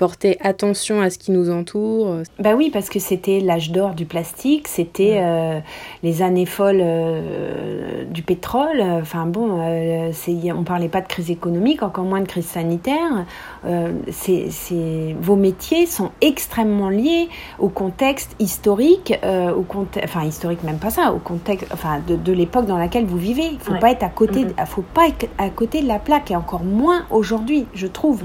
[0.00, 2.22] porter attention à ce qui nous entoure.
[2.38, 5.60] Bah oui, parce que c'était l'âge d'or du plastique, c'était euh,
[6.02, 8.80] les années folles euh, du pétrole.
[8.80, 10.10] Enfin bon, euh,
[10.56, 13.26] on parlait pas de crise économique, encore moins de crise sanitaire.
[14.10, 14.48] c'est,
[15.20, 19.12] vos métiers sont extrêmement liés au contexte historique,
[19.54, 23.18] au contexte, enfin historique même pas ça, au contexte, enfin de, l'époque dans laquelle vous
[23.18, 23.50] vivez.
[23.52, 24.66] Il faut pas être à côté, mm-hmm.
[24.66, 28.22] faut pas être à côté de la plaque et encore moins aujourd'hui, je trouve.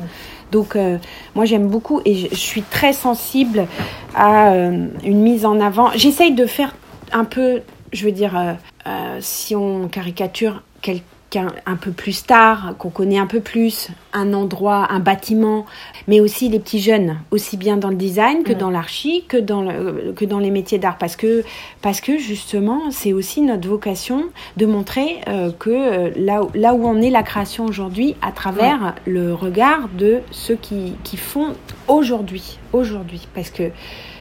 [0.51, 0.97] Donc euh,
[1.35, 3.67] moi j'aime beaucoup et je, suis très sensible
[4.15, 5.91] à euh, une mise en avant.
[5.95, 6.75] J'essaye de faire
[7.11, 7.61] un peu,
[7.93, 11.03] je veux dire, euh, si on caricature truc
[11.37, 15.65] un, peu plus star, qu'on connaît un peu plus, un endroit, un bâtiment,
[16.07, 19.61] mais aussi les petits jeunes, aussi bien dans le design que dans l'archi, que dans
[19.61, 21.43] le, que dans les métiers d'art, parce que
[21.81, 24.25] parce que justement c'est aussi notre vocation
[24.57, 28.95] de montrer euh, que euh, là là où on est la création aujourd'hui, à travers
[29.05, 31.53] le regard de ceux qui qui font
[31.87, 33.71] aujourd'hui, aujourd'hui, parce que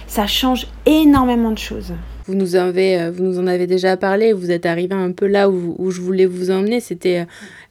[0.07, 1.93] ça change énormément de choses.
[2.27, 5.27] Vous nous, avez, euh, vous nous en avez déjà parlé, vous êtes arrivé un peu
[5.27, 7.25] là où, je voulais vous emmener, c'était euh,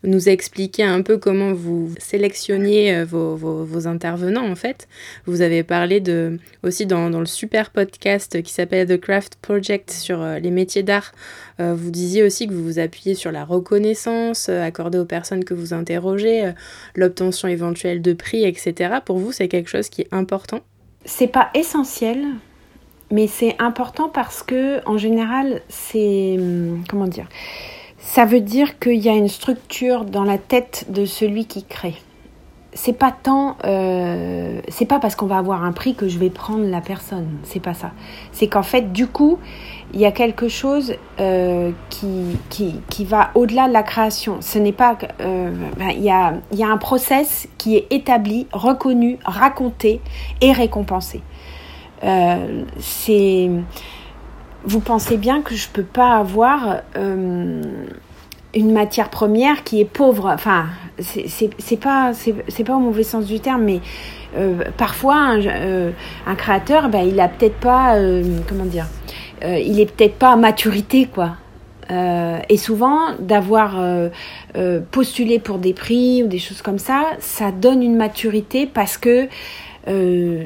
[0.03, 4.87] nous expliquer un peu comment vous sélectionniez euh, vos, intervenants en fait.
[5.25, 9.89] Vous avez parlé de, aussi dans, dans le super podcast qui s'appelle The Craft Project
[9.89, 11.11] sur les métiers d'art,
[11.59, 15.73] vous disiez aussi que vous vous appuyez sur la reconnaissance accordée aux personnes que vous
[15.73, 16.51] interrogez,
[16.95, 18.95] l'obtention éventuelle de prix, etc.
[19.03, 20.61] Pour vous, c'est quelque chose qui est important?
[21.05, 22.25] C'est pas essentiel,
[23.13, 27.27] mais c'est important parce que en général, c'est hum, comment dire
[27.99, 31.95] Ça veut dire qu'il y a une structure dans la tête de celui qui crée.
[32.75, 36.31] C'est pas tant, euh, c'est pas parce qu'on va avoir un prix que je vais
[36.31, 37.27] prendre la personne.
[37.43, 37.91] C'est pas ça.
[38.31, 39.37] C'est qu'en fait, du coup,
[39.93, 42.39] il y a quelque chose euh, qui,
[42.89, 44.37] qui, va au-delà de la création.
[44.41, 44.97] Ce n'est pas.
[45.21, 50.01] Euh, ben, il, y a, il y a un process qui est établi, reconnu, raconté
[50.41, 51.21] et récompensé.
[52.03, 53.49] Euh, c'est
[54.65, 57.61] vous pensez bien que je peux pas avoir euh,
[58.53, 60.31] une matière première qui est pauvre.
[60.33, 60.67] Enfin,
[60.99, 63.81] c'est pas c'est pas au mauvais sens du terme, mais
[64.37, 67.97] euh, parfois un, créateur, ben, il a peut-être pas
[68.47, 68.87] comment dire,
[69.41, 71.31] il est peut-être pas à maturité quoi.
[71.89, 73.81] et souvent, d'avoir
[74.91, 79.27] postulé pour des prix ou des choses comme ça, ça donne une maturité parce que,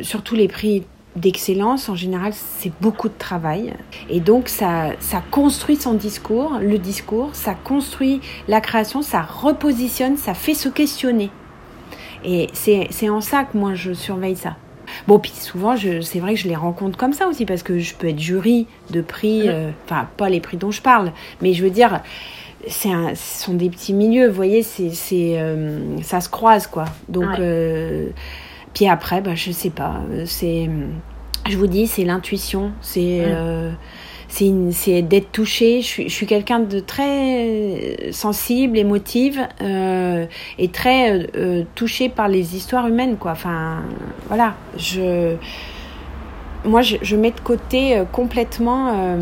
[0.02, 0.84] surtout les prix
[1.17, 3.73] d'excellence, en général, c'est beaucoup de travail.
[4.10, 10.15] Et donc, ça, ça construit son discours, le discours, ça construit la création, ça repositionne,
[10.17, 11.30] ça fait se questionner.
[12.23, 14.56] Et c'est en ça que moi, je surveille ça.
[15.08, 17.93] Bon, puis souvent, c'est vrai que je les rencontre comme ça aussi, parce que je
[17.93, 21.63] peux être jury de prix, euh, enfin, pas les prix dont je parle, mais je
[21.63, 22.01] veux dire,
[22.67, 26.86] c'est ce sont des petits milieux, vous voyez, c'est euh, ça se croise, quoi.
[27.10, 28.10] Donc, euh,
[28.78, 29.96] puis après, bah, je sais pas.
[30.28, 30.70] C'est,
[31.50, 32.74] je vous dis, c'est l'intuition.
[32.82, 33.72] C'est, euh,
[34.30, 35.82] c'est d'être touché.
[35.82, 40.28] Je suis, je suis quelqu'un de très sensible, émotive euh,
[40.60, 43.32] et très euh, touché par les histoires humaines, quoi.
[43.32, 43.82] Enfin,
[44.28, 44.54] voilà.
[44.78, 45.38] Je,
[46.63, 49.18] moi, je, je mets de côté complètement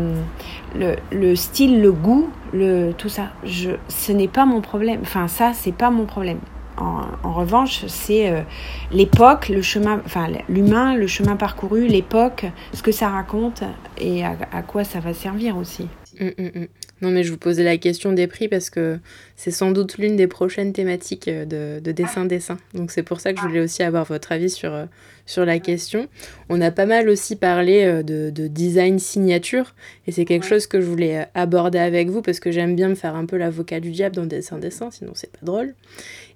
[0.78, 3.28] le, le, style, le goût, le tout ça.
[3.42, 4.98] Je, ce n'est pas mon problème.
[5.00, 6.40] Enfin, ça, c'est pas mon problème.
[6.78, 8.42] En, revanche, c'est euh,
[8.90, 13.62] l'époque, le chemin, enfin l'humain, le chemin parcouru, l'époque, ce que ça raconte
[13.98, 15.88] et à, quoi ça va servir aussi.
[16.20, 16.66] Hum, hum, hum.
[17.02, 18.98] Non, mais je vous posais la question des prix parce que
[19.36, 22.56] c'est sans doute l'une des prochaines thématiques euh, de, dessin-dessin.
[22.72, 24.86] Donc c'est pour ça que je voulais aussi avoir votre avis sur, euh,
[25.26, 26.08] sur la question.
[26.48, 29.74] On a pas mal aussi parlé euh, de, de design signature
[30.06, 32.94] et c'est quelque chose que je voulais aborder avec vous parce que j'aime bien me
[32.94, 35.74] faire un peu l'avocat du diable dans dessin-dessin, sinon c'est pas drôle.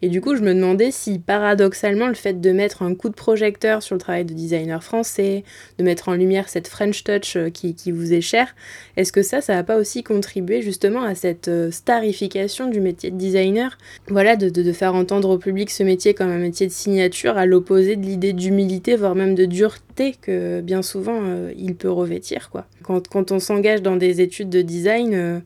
[0.02, 3.14] Et du coup, je me demandais si paradoxalement le fait de mettre un coup de
[3.14, 5.44] projecteur sur le travail de designer français,
[5.78, 8.54] de mettre en lumière cette French touch qui, qui vous est chère,
[8.96, 10.02] est-ce que ça, ça va pas aussi
[10.60, 13.78] justement à cette starification du métier de designer.
[14.08, 17.46] Voilà, de, de, faire entendre au public ce métier comme un métier de signature, à
[17.46, 22.50] l'opposé de l'idée d'humilité, voire même de dureté que bien souvent euh, il peut revêtir.
[22.50, 22.66] Quoi.
[22.82, 25.40] Quand, quand on s'engage dans des études de design, euh,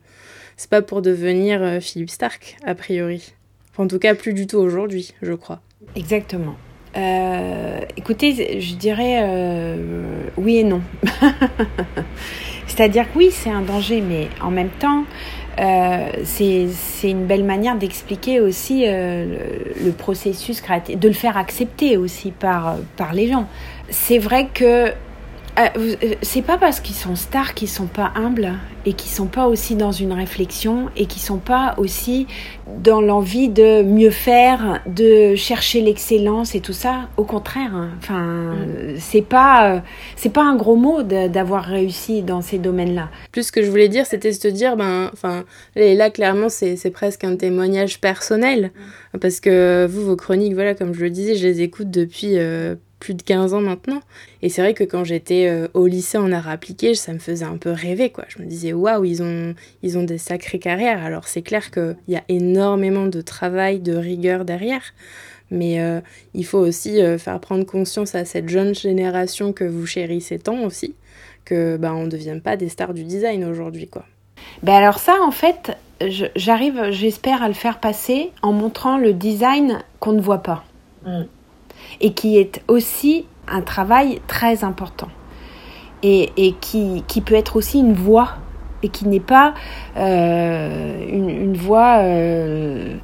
[0.57, 3.33] c'est pas pour devenir euh, Philippe Stark, a priori.
[3.77, 5.61] en tout cas, plus du tout aujourd'hui, je crois.
[5.95, 6.55] Exactement.
[7.97, 9.75] écoutez, je dirais
[10.37, 10.81] oui et non.
[12.67, 15.03] C'est-à-dire que oui, c'est un danger, mais en même temps,
[15.59, 16.67] euh, c'est
[17.03, 19.25] une belle manière d'expliquer aussi euh,
[19.79, 23.47] le, le, processus créatif, de le faire accepter aussi par, par les gens.
[23.89, 24.91] C'est vrai que euh, euh,
[26.21, 28.53] c'est pas parce qu'ils sont stars qu'ils sont pas humbles
[28.85, 32.27] et qu'ils sont pas aussi dans une réflexion et qu'ils sont pas aussi
[32.79, 37.09] dans l'envie de mieux faire, de chercher l'excellence et tout ça.
[37.15, 37.89] Au contraire, hein.
[37.97, 38.95] enfin, mm.
[38.99, 39.81] c'est pas
[40.17, 43.09] c'est pas un gros mot d'avoir réussi dans ces domaines-là.
[43.31, 46.91] Plus ce que je voulais dire, c'était de te dire, ben, enfin, là clairement c'est
[46.91, 48.71] presque un témoignage personnel
[49.13, 49.19] mm.
[49.19, 52.75] parce que vous vos chroniques, voilà, comme je le disais, je les écoute depuis euh,
[52.99, 54.01] plus de 15 ans maintenant.
[54.41, 57.45] Et c'est vrai que quand j'étais euh, au lycée en art appliqué, ça me faisait
[57.45, 58.25] un peu rêver, quoi.
[58.27, 59.53] Je me disais, waouh, ils ont,
[59.83, 61.03] ils ont des sacrées carrières.
[61.03, 64.93] Alors c'est clair qu'il y a énormément de travail, de rigueur derrière.
[65.51, 66.01] Mais euh,
[66.33, 70.63] il faut aussi euh, faire prendre conscience à cette jeune génération que vous chérissez tant
[70.63, 70.95] aussi,
[71.43, 74.05] que bah, on ne devient pas des stars du design aujourd'hui, quoi.
[74.63, 75.77] Ben alors ça, en fait,
[76.35, 80.63] j'arrive, j'espère à le faire passer en montrant le design qu'on ne voit pas.
[81.05, 81.23] Mm.
[82.01, 85.09] Et qui est aussi un travail très important.
[86.03, 88.35] Et, qui, peut être aussi une voix.
[88.83, 89.55] Et qui n'est pas
[89.97, 92.97] euh, une, une, voix euh, euh,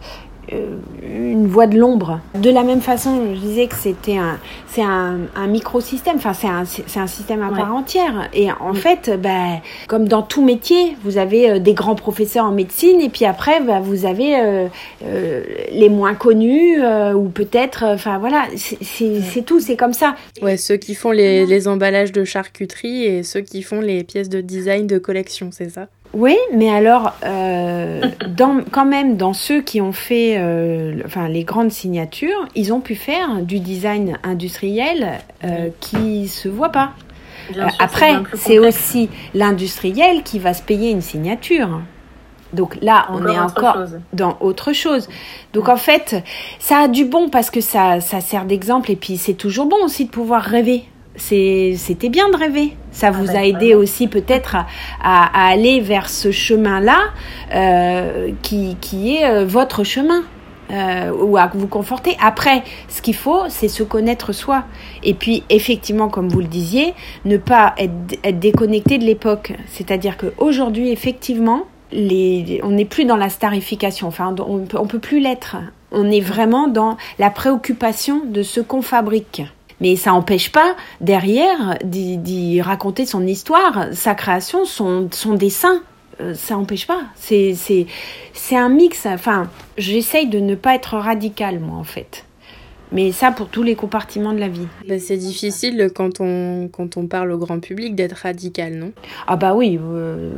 [1.03, 2.19] une voix de l'ombre.
[2.35, 4.37] De la même façon, je disais que c'était un,
[4.67, 8.29] c'est un, un microsystème, enfin c'est un, c'est un système à part entière.
[8.33, 12.51] Et en fait, bah, comme dans tout métier, vous avez euh, des grands professeurs en
[12.51, 14.67] médecine et puis après, bah, vous avez euh,
[15.71, 16.81] les moins connus
[17.15, 20.15] ou peut-être, enfin voilà, c'est tout, c'est comme ça.
[20.41, 24.29] Ouais, ceux qui font les, les emballages de charcuterie et ceux qui font les pièces
[24.29, 25.87] de design de collection, c'est ça?
[26.13, 31.45] Oui, mais alors, euh, dans, quand même, dans ceux qui ont fait euh, enfin, les
[31.45, 36.91] grandes signatures, ils ont pu faire du design industriel euh, qui se voit pas.
[37.55, 41.81] Euh, après, c'est aussi l'industriel qui va se payer une signature.
[42.51, 43.77] Donc là, on est encore
[44.11, 45.07] dans autre chose.
[45.53, 46.21] Donc en fait,
[46.59, 49.77] ça a du bon parce que ça, ça sert d'exemple et puis c'est toujours bon
[49.85, 50.83] aussi de pouvoir rêver
[51.15, 52.75] c'était bien de rêver.
[52.91, 54.57] Ça ah vous bah, a aidé aussi peut-être
[55.01, 56.99] à, aller vers ce chemin-là
[57.53, 60.23] euh, qui, qui, est euh, votre chemin.
[60.71, 62.15] Euh, ou à vous conforter.
[62.21, 64.63] Après, ce qu'il faut, c'est se connaître soi.
[65.03, 66.93] Et puis, effectivement, comme vous le disiez,
[67.25, 67.91] ne pas être,
[68.23, 69.51] être déconnecté de l'époque.
[69.67, 74.07] C'est-à-dire qu'aujourd'hui, effectivement, les, on n'est plus dans la starification.
[74.07, 75.57] Enfin, on ne peut plus l'être.
[75.91, 79.43] On est vraiment dans la préoccupation de ce qu'on fabrique.
[79.81, 85.81] Mais ça n'empêche pas derrière d'y raconter son histoire, sa création, son, dessin.
[86.21, 87.01] Euh, ça n'empêche pas.
[87.15, 87.57] C'est
[88.51, 89.05] un mix.
[89.05, 92.25] Enfin, j'essaye de ne pas être radical, moi, en fait.
[92.91, 94.67] Mais ça pour tous les compartiments de la vie.
[94.87, 98.91] Bah, c'est difficile quand on, quand on parle au grand public d'être radical, non?
[99.27, 100.31] Ah bah oui, euh,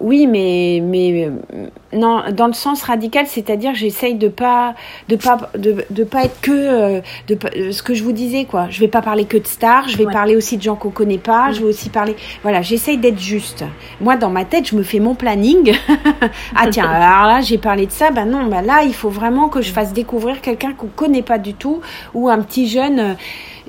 [0.00, 4.74] oui, mais, mais euh, non, dans le sens radical, c'est-à-dire j'essaye de pas
[5.08, 8.68] de pas de, de pas être que euh, de ce que je vous disais quoi.
[8.70, 11.18] Je vais pas parler que de stars, je vais parler aussi de gens qu'on connaît
[11.18, 13.64] pas, je vais aussi parler voilà, j'essaye d'être juste.
[14.00, 15.74] Moi dans ma tête, je me fais mon planning.
[16.56, 19.48] ah tiens, alors là, j'ai parlé de ça, ben non, ben là, il faut vraiment
[19.48, 21.65] que je fasse découvrir quelqu'un qu'on connaît pas du tout
[22.14, 23.16] ou un petit jeune.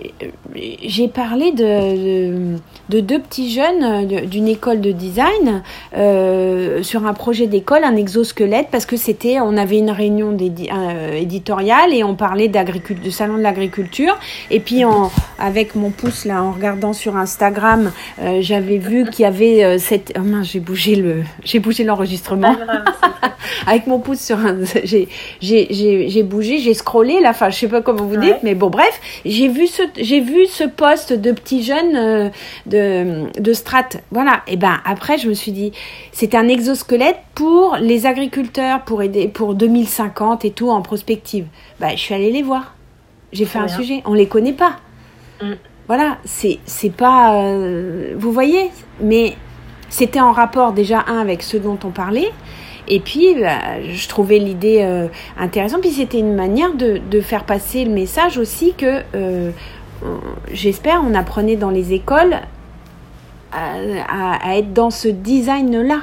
[0.03, 0.27] Euh,
[0.83, 2.57] j'ai parlé de,
[2.89, 5.63] de, deux petits jeunes euh, d'une école de design
[5.95, 11.93] euh, sur un projet d'école, un exosquelette, parce que c'était, on avait une réunion éditoriale
[11.93, 14.17] et on parlait du salon de l'agriculture.
[14.51, 14.83] Et puis
[15.39, 17.91] avec mon pouce là, en regardant sur Instagram,
[18.39, 22.55] j'avais vu qu'il y avait cette, oh j'ai bougé le, j'ai bougé l'enregistrement.
[23.67, 25.07] avec mon pouce sur un, j'ai,
[25.41, 28.99] j'ai, bougé, j'ai scrollé là, enfin je sais pas comment vous dites, mais bon bref,
[29.25, 32.29] j'ai vu ce, j'ai vu ce poste de petits jeunes euh,
[32.65, 33.89] de, de strat.
[34.11, 34.41] Voilà.
[34.47, 35.71] Et ben après je me suis dit,
[36.11, 41.45] c'est un exosquelette pour les agriculteurs, pour aider, pour 2050 et tout en prospective.
[41.79, 42.75] Ben je suis allée les voir.
[43.33, 44.01] J'ai fait un sujet.
[44.05, 44.77] On les connaît pas.
[45.41, 45.53] Mm.
[45.87, 49.35] Voilà, c'est c'est pas, euh, vous voyez, mais
[49.89, 52.31] c'était en rapport déjà un avec ce dont on parlait
[52.87, 55.81] et puis, bah, je trouvais l'idée euh, intéressante.
[55.81, 59.51] Puis c'était une manière de, de, faire passer le message aussi que, euh,
[60.51, 62.37] j'espère, on apprenait dans les écoles
[63.51, 66.01] à, être dans ce design-là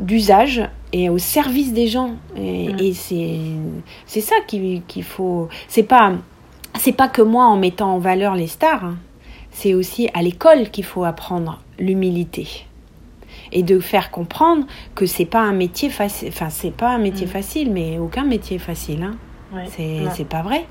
[0.00, 2.12] d'usage et au service des gens.
[2.36, 2.78] Et, mm.
[2.80, 2.92] et
[4.06, 5.48] c'est ça qu'il faut.
[5.68, 6.12] C'est pas
[6.78, 8.84] c'est pas que moi en mettant en valeur les stars.
[8.84, 8.96] Hein.
[9.50, 12.66] C'est aussi à l'école qu'il faut apprendre l'humilité
[13.52, 16.28] et de faire comprendre que c'est pas un métier facile.
[16.28, 17.30] Enfin, c'est pas un métier mm.
[17.30, 19.02] facile, mais aucun métier est facile.
[19.02, 19.16] Hein.
[19.68, 20.66] C'est pas vrai.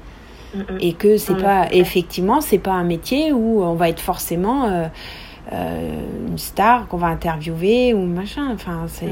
[0.54, 0.78] Mm, mm.
[0.82, 4.88] Et que c'est pas, effectivement, c'est pas un métier où on va être forcément euh,
[5.54, 8.52] euh, une star qu'on va interviewer ou machin.
[8.54, 9.08] Enfin, c'est.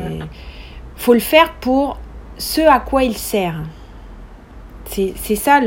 [0.95, 1.97] Faut le faire pour
[2.37, 3.61] ce à quoi il sert.
[4.85, 5.59] C'est ça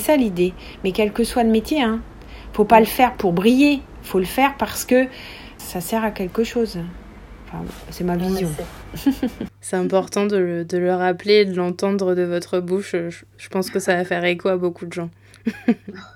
[0.00, 0.52] ça l'idée.
[0.82, 2.00] Mais quel que soit le métier, hein,
[2.52, 3.82] faut pas le faire pour briller.
[4.02, 5.06] Faut le faire parce que
[5.58, 6.78] ça sert à quelque chose
[7.90, 8.50] c'est ma vision.
[9.60, 12.92] C'est important de le, de le, rappeler, de l'entendre de votre bouche.
[12.92, 15.10] Je, je, pense que ça va faire écho à beaucoup de gens.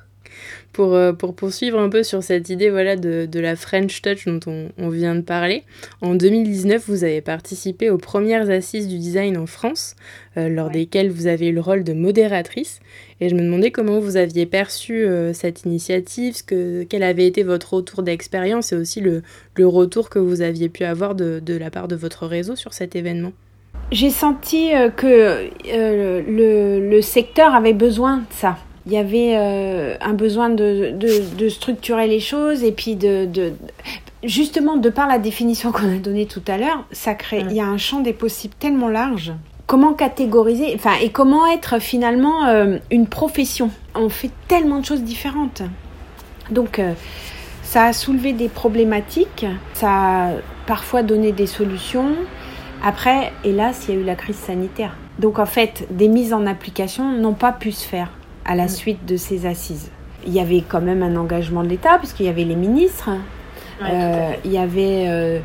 [0.78, 4.26] pour, euh, pour poursuivre un peu sur cette idée voilà, de, de la French Touch
[4.26, 5.64] dont on, on, vient de parler,
[6.02, 9.96] en 2019, vous avez participé aux premières assises du design en France,
[10.36, 12.78] euh, lors desquelles vous avez eu le rôle de modératrice.
[13.20, 17.26] Et je me demandais comment vous aviez perçu euh, cette initiative, ce que, quel avait
[17.26, 19.24] été votre retour d'expérience et aussi le,
[19.56, 22.72] le, retour que vous aviez pu avoir de, de la part de votre réseau sur
[22.72, 23.32] cet événement.
[23.90, 28.58] J'ai senti que le, le secteur avait besoin de ça
[28.88, 33.26] il y avait euh, un besoin de, de, de, structurer les choses et puis de,
[33.26, 33.52] de
[34.24, 37.60] justement, de par la définition qu'on a donnée tout à l'heure, ça crée, il y
[37.60, 39.34] a un champ des possibles tellement large.
[39.66, 43.70] Comment catégoriser, enfin, et comment être finalement euh, une profession?
[43.94, 45.60] On fait tellement de choses différentes.
[46.50, 46.94] Donc, euh,
[47.64, 50.30] ça a soulevé des problématiques, ça a
[50.66, 52.14] parfois donné des solutions.
[52.82, 54.96] Après, hélas, il y a eu la crise sanitaire.
[55.18, 58.08] Donc, en fait, des mises en application n'ont pas pu se faire
[58.48, 59.90] à la suite de ces assises.
[60.26, 63.10] Il y avait quand même un engagement de l'État, puisqu'il y avait les ministres,
[63.82, 65.38] euh, il y avait euh,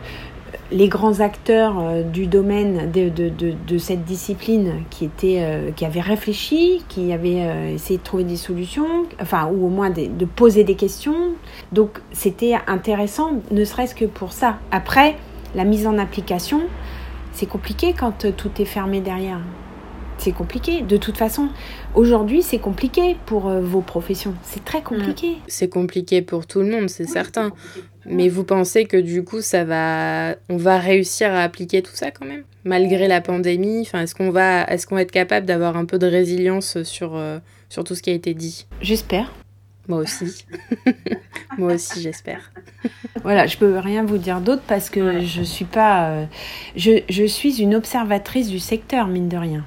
[0.71, 5.85] les grands acteurs euh, du domaine de, de, de, de, cette discipline qui, étaient, qui
[5.85, 10.63] avaient réfléchi, qui avaient essayé de trouver des solutions, enfin, ou au moins de poser
[10.63, 11.33] des questions.
[11.73, 14.57] Donc, c'était intéressant, ne serait-ce que pour ça.
[14.71, 15.17] Après,
[15.55, 16.61] la mise en application,
[17.33, 19.39] c'est compliqué quand tout est fermé derrière
[20.23, 20.81] c'est compliqué.
[20.81, 21.49] De toute façon,
[21.95, 24.33] aujourd'hui, c'est compliqué pour euh, vos professions.
[24.43, 25.31] C'est très compliqué.
[25.31, 25.39] Mm.
[25.47, 27.51] C'est compliqué pour tout le monde, c'est certain.
[28.05, 32.11] Mais vous pensez que du coup, ça va, on va réussir à appliquer tout ça
[32.11, 33.81] quand même, malgré la pandémie.
[33.81, 37.15] Enfin, est-ce qu'on va, est-ce qu'on va être capable d'avoir un peu de résilience sur
[37.15, 38.65] euh, sur tout ce qui a été dit?
[38.81, 39.31] J'espère.
[39.89, 40.45] Moi aussi.
[41.57, 42.51] Moi aussi, j'espère.
[43.23, 46.25] voilà, je peux rien vous dire d'autre parce que je suis pas, euh,
[46.75, 49.65] je, je suis une observatrice du secteur mine de rien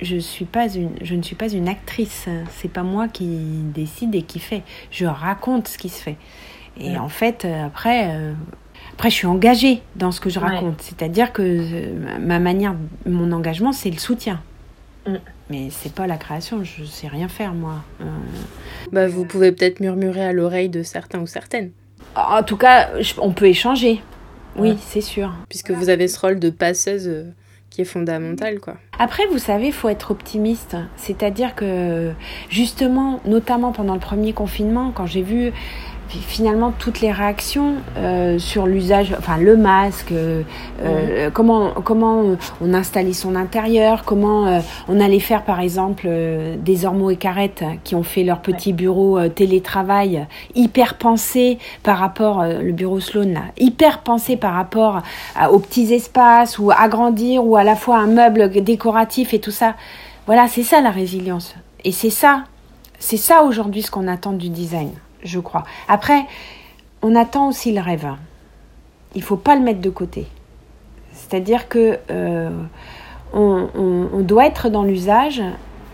[0.00, 2.26] je, suis pas une, je ne suis pas une actrice.
[2.56, 4.62] C'est pas moi qui décide et qui fait.
[4.90, 6.16] Je raconte ce qui se fait.
[6.78, 8.32] Et en fait, euh, après, euh,
[8.94, 10.82] après, je suis engagée dans ce que je raconte.
[10.82, 12.74] C'est-à-dire que euh, ma manière,
[13.06, 14.40] mon engagement, c'est le soutien.
[15.06, 15.14] Mm.
[15.50, 16.64] Mais c'est pas la création.
[16.64, 17.84] Je sais rien faire, moi.
[18.92, 21.70] Bah, vous pouvez peut-être murmurer à l'oreille de certains ou certaines.
[22.16, 24.00] En tout cas, on peut échanger.
[24.56, 25.34] Oui, c'est sûr.
[25.48, 27.26] Puisque vous avez ce rôle de passeuse
[28.98, 32.12] Après vous savez, faut être optimiste, c'est-à-dire que
[32.48, 35.52] justement, notamment pendant le premier confinement quand j'ai vu
[36.08, 40.42] finalement toutes les réactions euh, sur l'usage, enfin le masque, euh,
[40.82, 46.08] euh, comment comment on installait son intérieur, comment on allait faire par exemple
[46.58, 52.44] des ormeaux et carrettes qui ont fait leur petit bureau télétravail hyper pensé par rapport
[52.44, 55.02] le bureau Sloan là, hyper pensé par rapport
[55.50, 59.74] aux petits espaces ou agrandir ou à la fois un meuble décoratif et tout ça.
[60.26, 61.54] Voilà, c'est ça la résilience.
[61.84, 62.44] Et c'est ça,
[62.98, 64.90] c'est ça aujourd'hui ce qu'on attend du design
[65.24, 65.64] je crois.
[65.88, 66.26] Après,
[67.02, 68.06] on attend aussi le rêve.
[69.14, 70.26] Il faut pas le mettre de côté.
[71.12, 72.50] C'est-à-dire que euh,
[73.32, 75.42] on, doit être dans l'usage,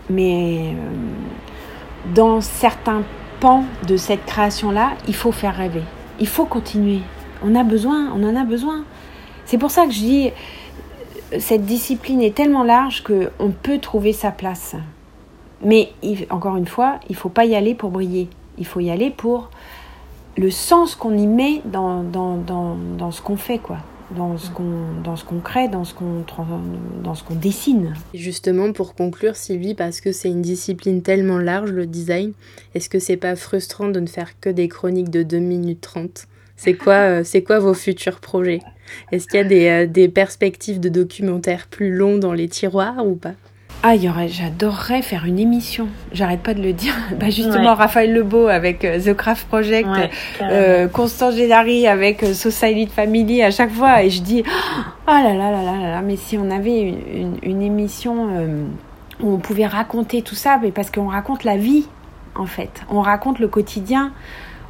[0.09, 3.03] mais euh, dans certains
[3.39, 5.83] pans de cette création-là, il faut faire rêver.
[6.19, 6.99] Il faut continuer.
[7.43, 8.83] On a besoin, on en a besoin.
[9.45, 10.31] C'est pour ça que je dis,
[11.39, 14.75] cette discipline est tellement large qu'on peut trouver sa place.
[15.63, 15.91] Mais
[16.29, 18.29] encore une fois, il ne faut pas y aller pour briller.
[18.57, 19.49] Il faut y aller pour
[20.37, 23.77] le sens qu'on y met dans, dans, dans, dans ce qu'on fait, quoi.
[24.15, 24.65] Dans ce qu'on
[25.25, 27.93] qu'on crée, dans ce qu'on qu'on dessine.
[28.13, 32.33] Justement pour conclure Sylvie parce que c'est une discipline tellement large le design,
[32.75, 36.27] est-ce que c'est pas frustrant de ne faire que des chroniques de 2 minutes 30
[36.57, 38.59] C'est quoi euh, c'est quoi vos futurs projets?
[39.13, 43.05] Est-ce qu'il y a des, euh, des perspectives de documentaires plus longs dans les tiroirs
[43.07, 43.35] ou pas?
[43.83, 45.87] Ah, y aurait, j'adorerais faire une émission.
[46.11, 46.93] J'arrête pas de le dire.
[47.19, 49.87] Bah justement, Raphaël Lebeau avec euh, The Craft Project,
[50.41, 54.03] euh, Constance Gédari avec euh, Society Family à chaque fois.
[54.03, 54.43] Et je dis,
[55.07, 58.65] oh là là là là là, mais si on avait une, une, émission euh,
[59.19, 61.87] où on pouvait raconter tout ça, mais parce qu'on raconte la vie,
[62.35, 62.83] en fait.
[62.89, 64.11] On raconte le quotidien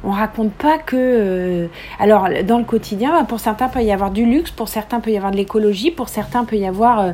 [0.04, 0.96] on raconte pas que.
[0.96, 1.66] Euh,
[1.98, 5.10] alors, dans le quotidien, bah, pour certains, peut y avoir du luxe, pour certains, peut
[5.10, 7.12] y avoir de l'écologie, pour certains, peut y avoir euh,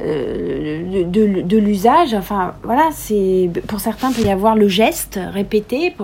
[0.00, 2.14] euh, de, de, l'usage.
[2.14, 5.94] Enfin, voilà, c'est pour certains, peut y avoir le geste répété.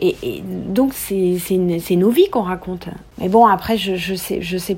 [0.00, 2.88] et, et, donc, c'est nos vies qu'on raconte.
[3.18, 4.42] Mais bon, après, je, je sais.
[4.42, 4.76] Je sais.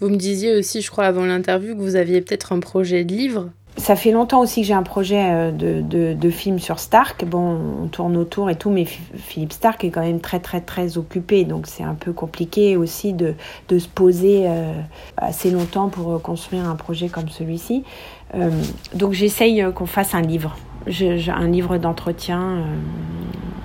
[0.00, 3.14] Vous me disiez aussi, je crois, avant l'interview, que vous aviez peut-être un projet de
[3.14, 7.24] livre ça fait longtemps aussi que j'ai un projet euh, de, de, film sur Stark.
[7.24, 10.98] Bon, on tourne autour et tout, mais Philippe Stark est quand même très très très
[10.98, 13.34] occupé, donc c'est un peu compliqué aussi de,
[13.68, 14.72] de se poser euh,
[15.16, 17.84] assez longtemps pour euh, construire un projet comme celui-ci.
[18.94, 20.56] donc j'essaye qu'on fasse un livre,
[20.86, 22.62] un livre d'entretien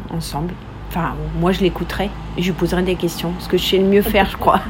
[0.10, 0.54] ensemble.
[0.88, 3.86] Enfin, moi je l'écouterai et je lui poserai des questions, ce que je sais le
[3.86, 4.62] mieux faire, je crois.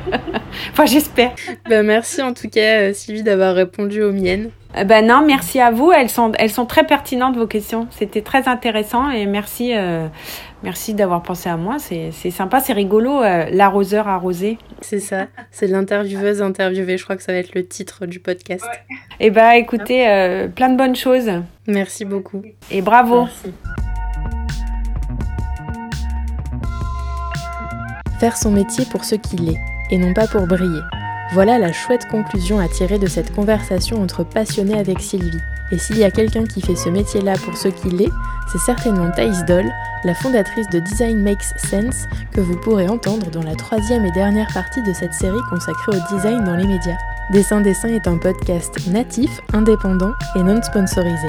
[0.70, 1.32] enfin, j'espère.
[1.68, 4.50] Ben, merci en tout cas, Sylvie, d'avoir répondu aux miennes.
[4.76, 5.92] Euh, ben non, merci à vous.
[5.92, 7.86] Elles sont, elles sont très pertinentes vos questions.
[7.90, 10.08] C'était très intéressant et merci, euh,
[10.62, 11.76] merci d'avoir pensé à moi.
[11.78, 13.22] C'est, sympa, c'est rigolo.
[13.22, 14.58] Euh, l'arroseur arrosé.
[14.80, 15.26] C'est ça.
[15.50, 16.98] C'est l'intervieweuse interviewée.
[16.98, 18.64] Je crois que ça va être le titre du podcast.
[19.20, 21.30] Et eh ben écoutez, plein de bonnes choses.
[21.66, 22.42] Merci beaucoup.
[22.70, 23.26] Et bravo.
[28.18, 29.58] Faire son métier pour ce qu'il est,
[29.90, 30.80] et non pas pour briller.
[31.32, 35.40] Voilà la chouette conclusion à tirer de cette conversation entre passionnés avec Sylvie.
[35.72, 38.10] Et s'il y a quelqu'un qui fait ce métier-là pour ce qu'il est,
[38.52, 39.68] c'est certainement Thaïs Doll,
[40.04, 44.52] la fondatrice de Design Makes Sense, que vous pourrez entendre dans la troisième et dernière
[44.52, 46.98] partie de cette série consacrée au design dans les médias.
[47.30, 51.28] Dessin Dessin est un podcast natif, indépendant et non sponsorisé.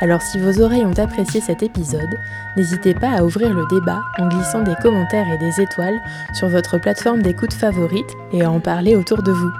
[0.00, 2.18] Alors si vos oreilles ont apprécié cet épisode,
[2.56, 6.00] n'hésitez pas à ouvrir le débat en glissant des commentaires et des étoiles
[6.34, 9.50] sur votre plateforme d'écoute favorite et à en parler autour de vous.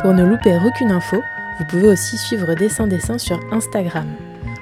[0.00, 1.22] Pour ne louper aucune info,
[1.58, 4.08] vous pouvez aussi suivre Dessin Dessin sur Instagram.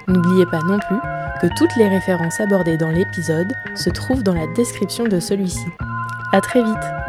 [0.07, 0.99] N'oubliez pas non plus
[1.41, 5.67] que toutes les références abordées dans l'épisode se trouvent dans la description de celui-ci.
[6.33, 7.08] A très vite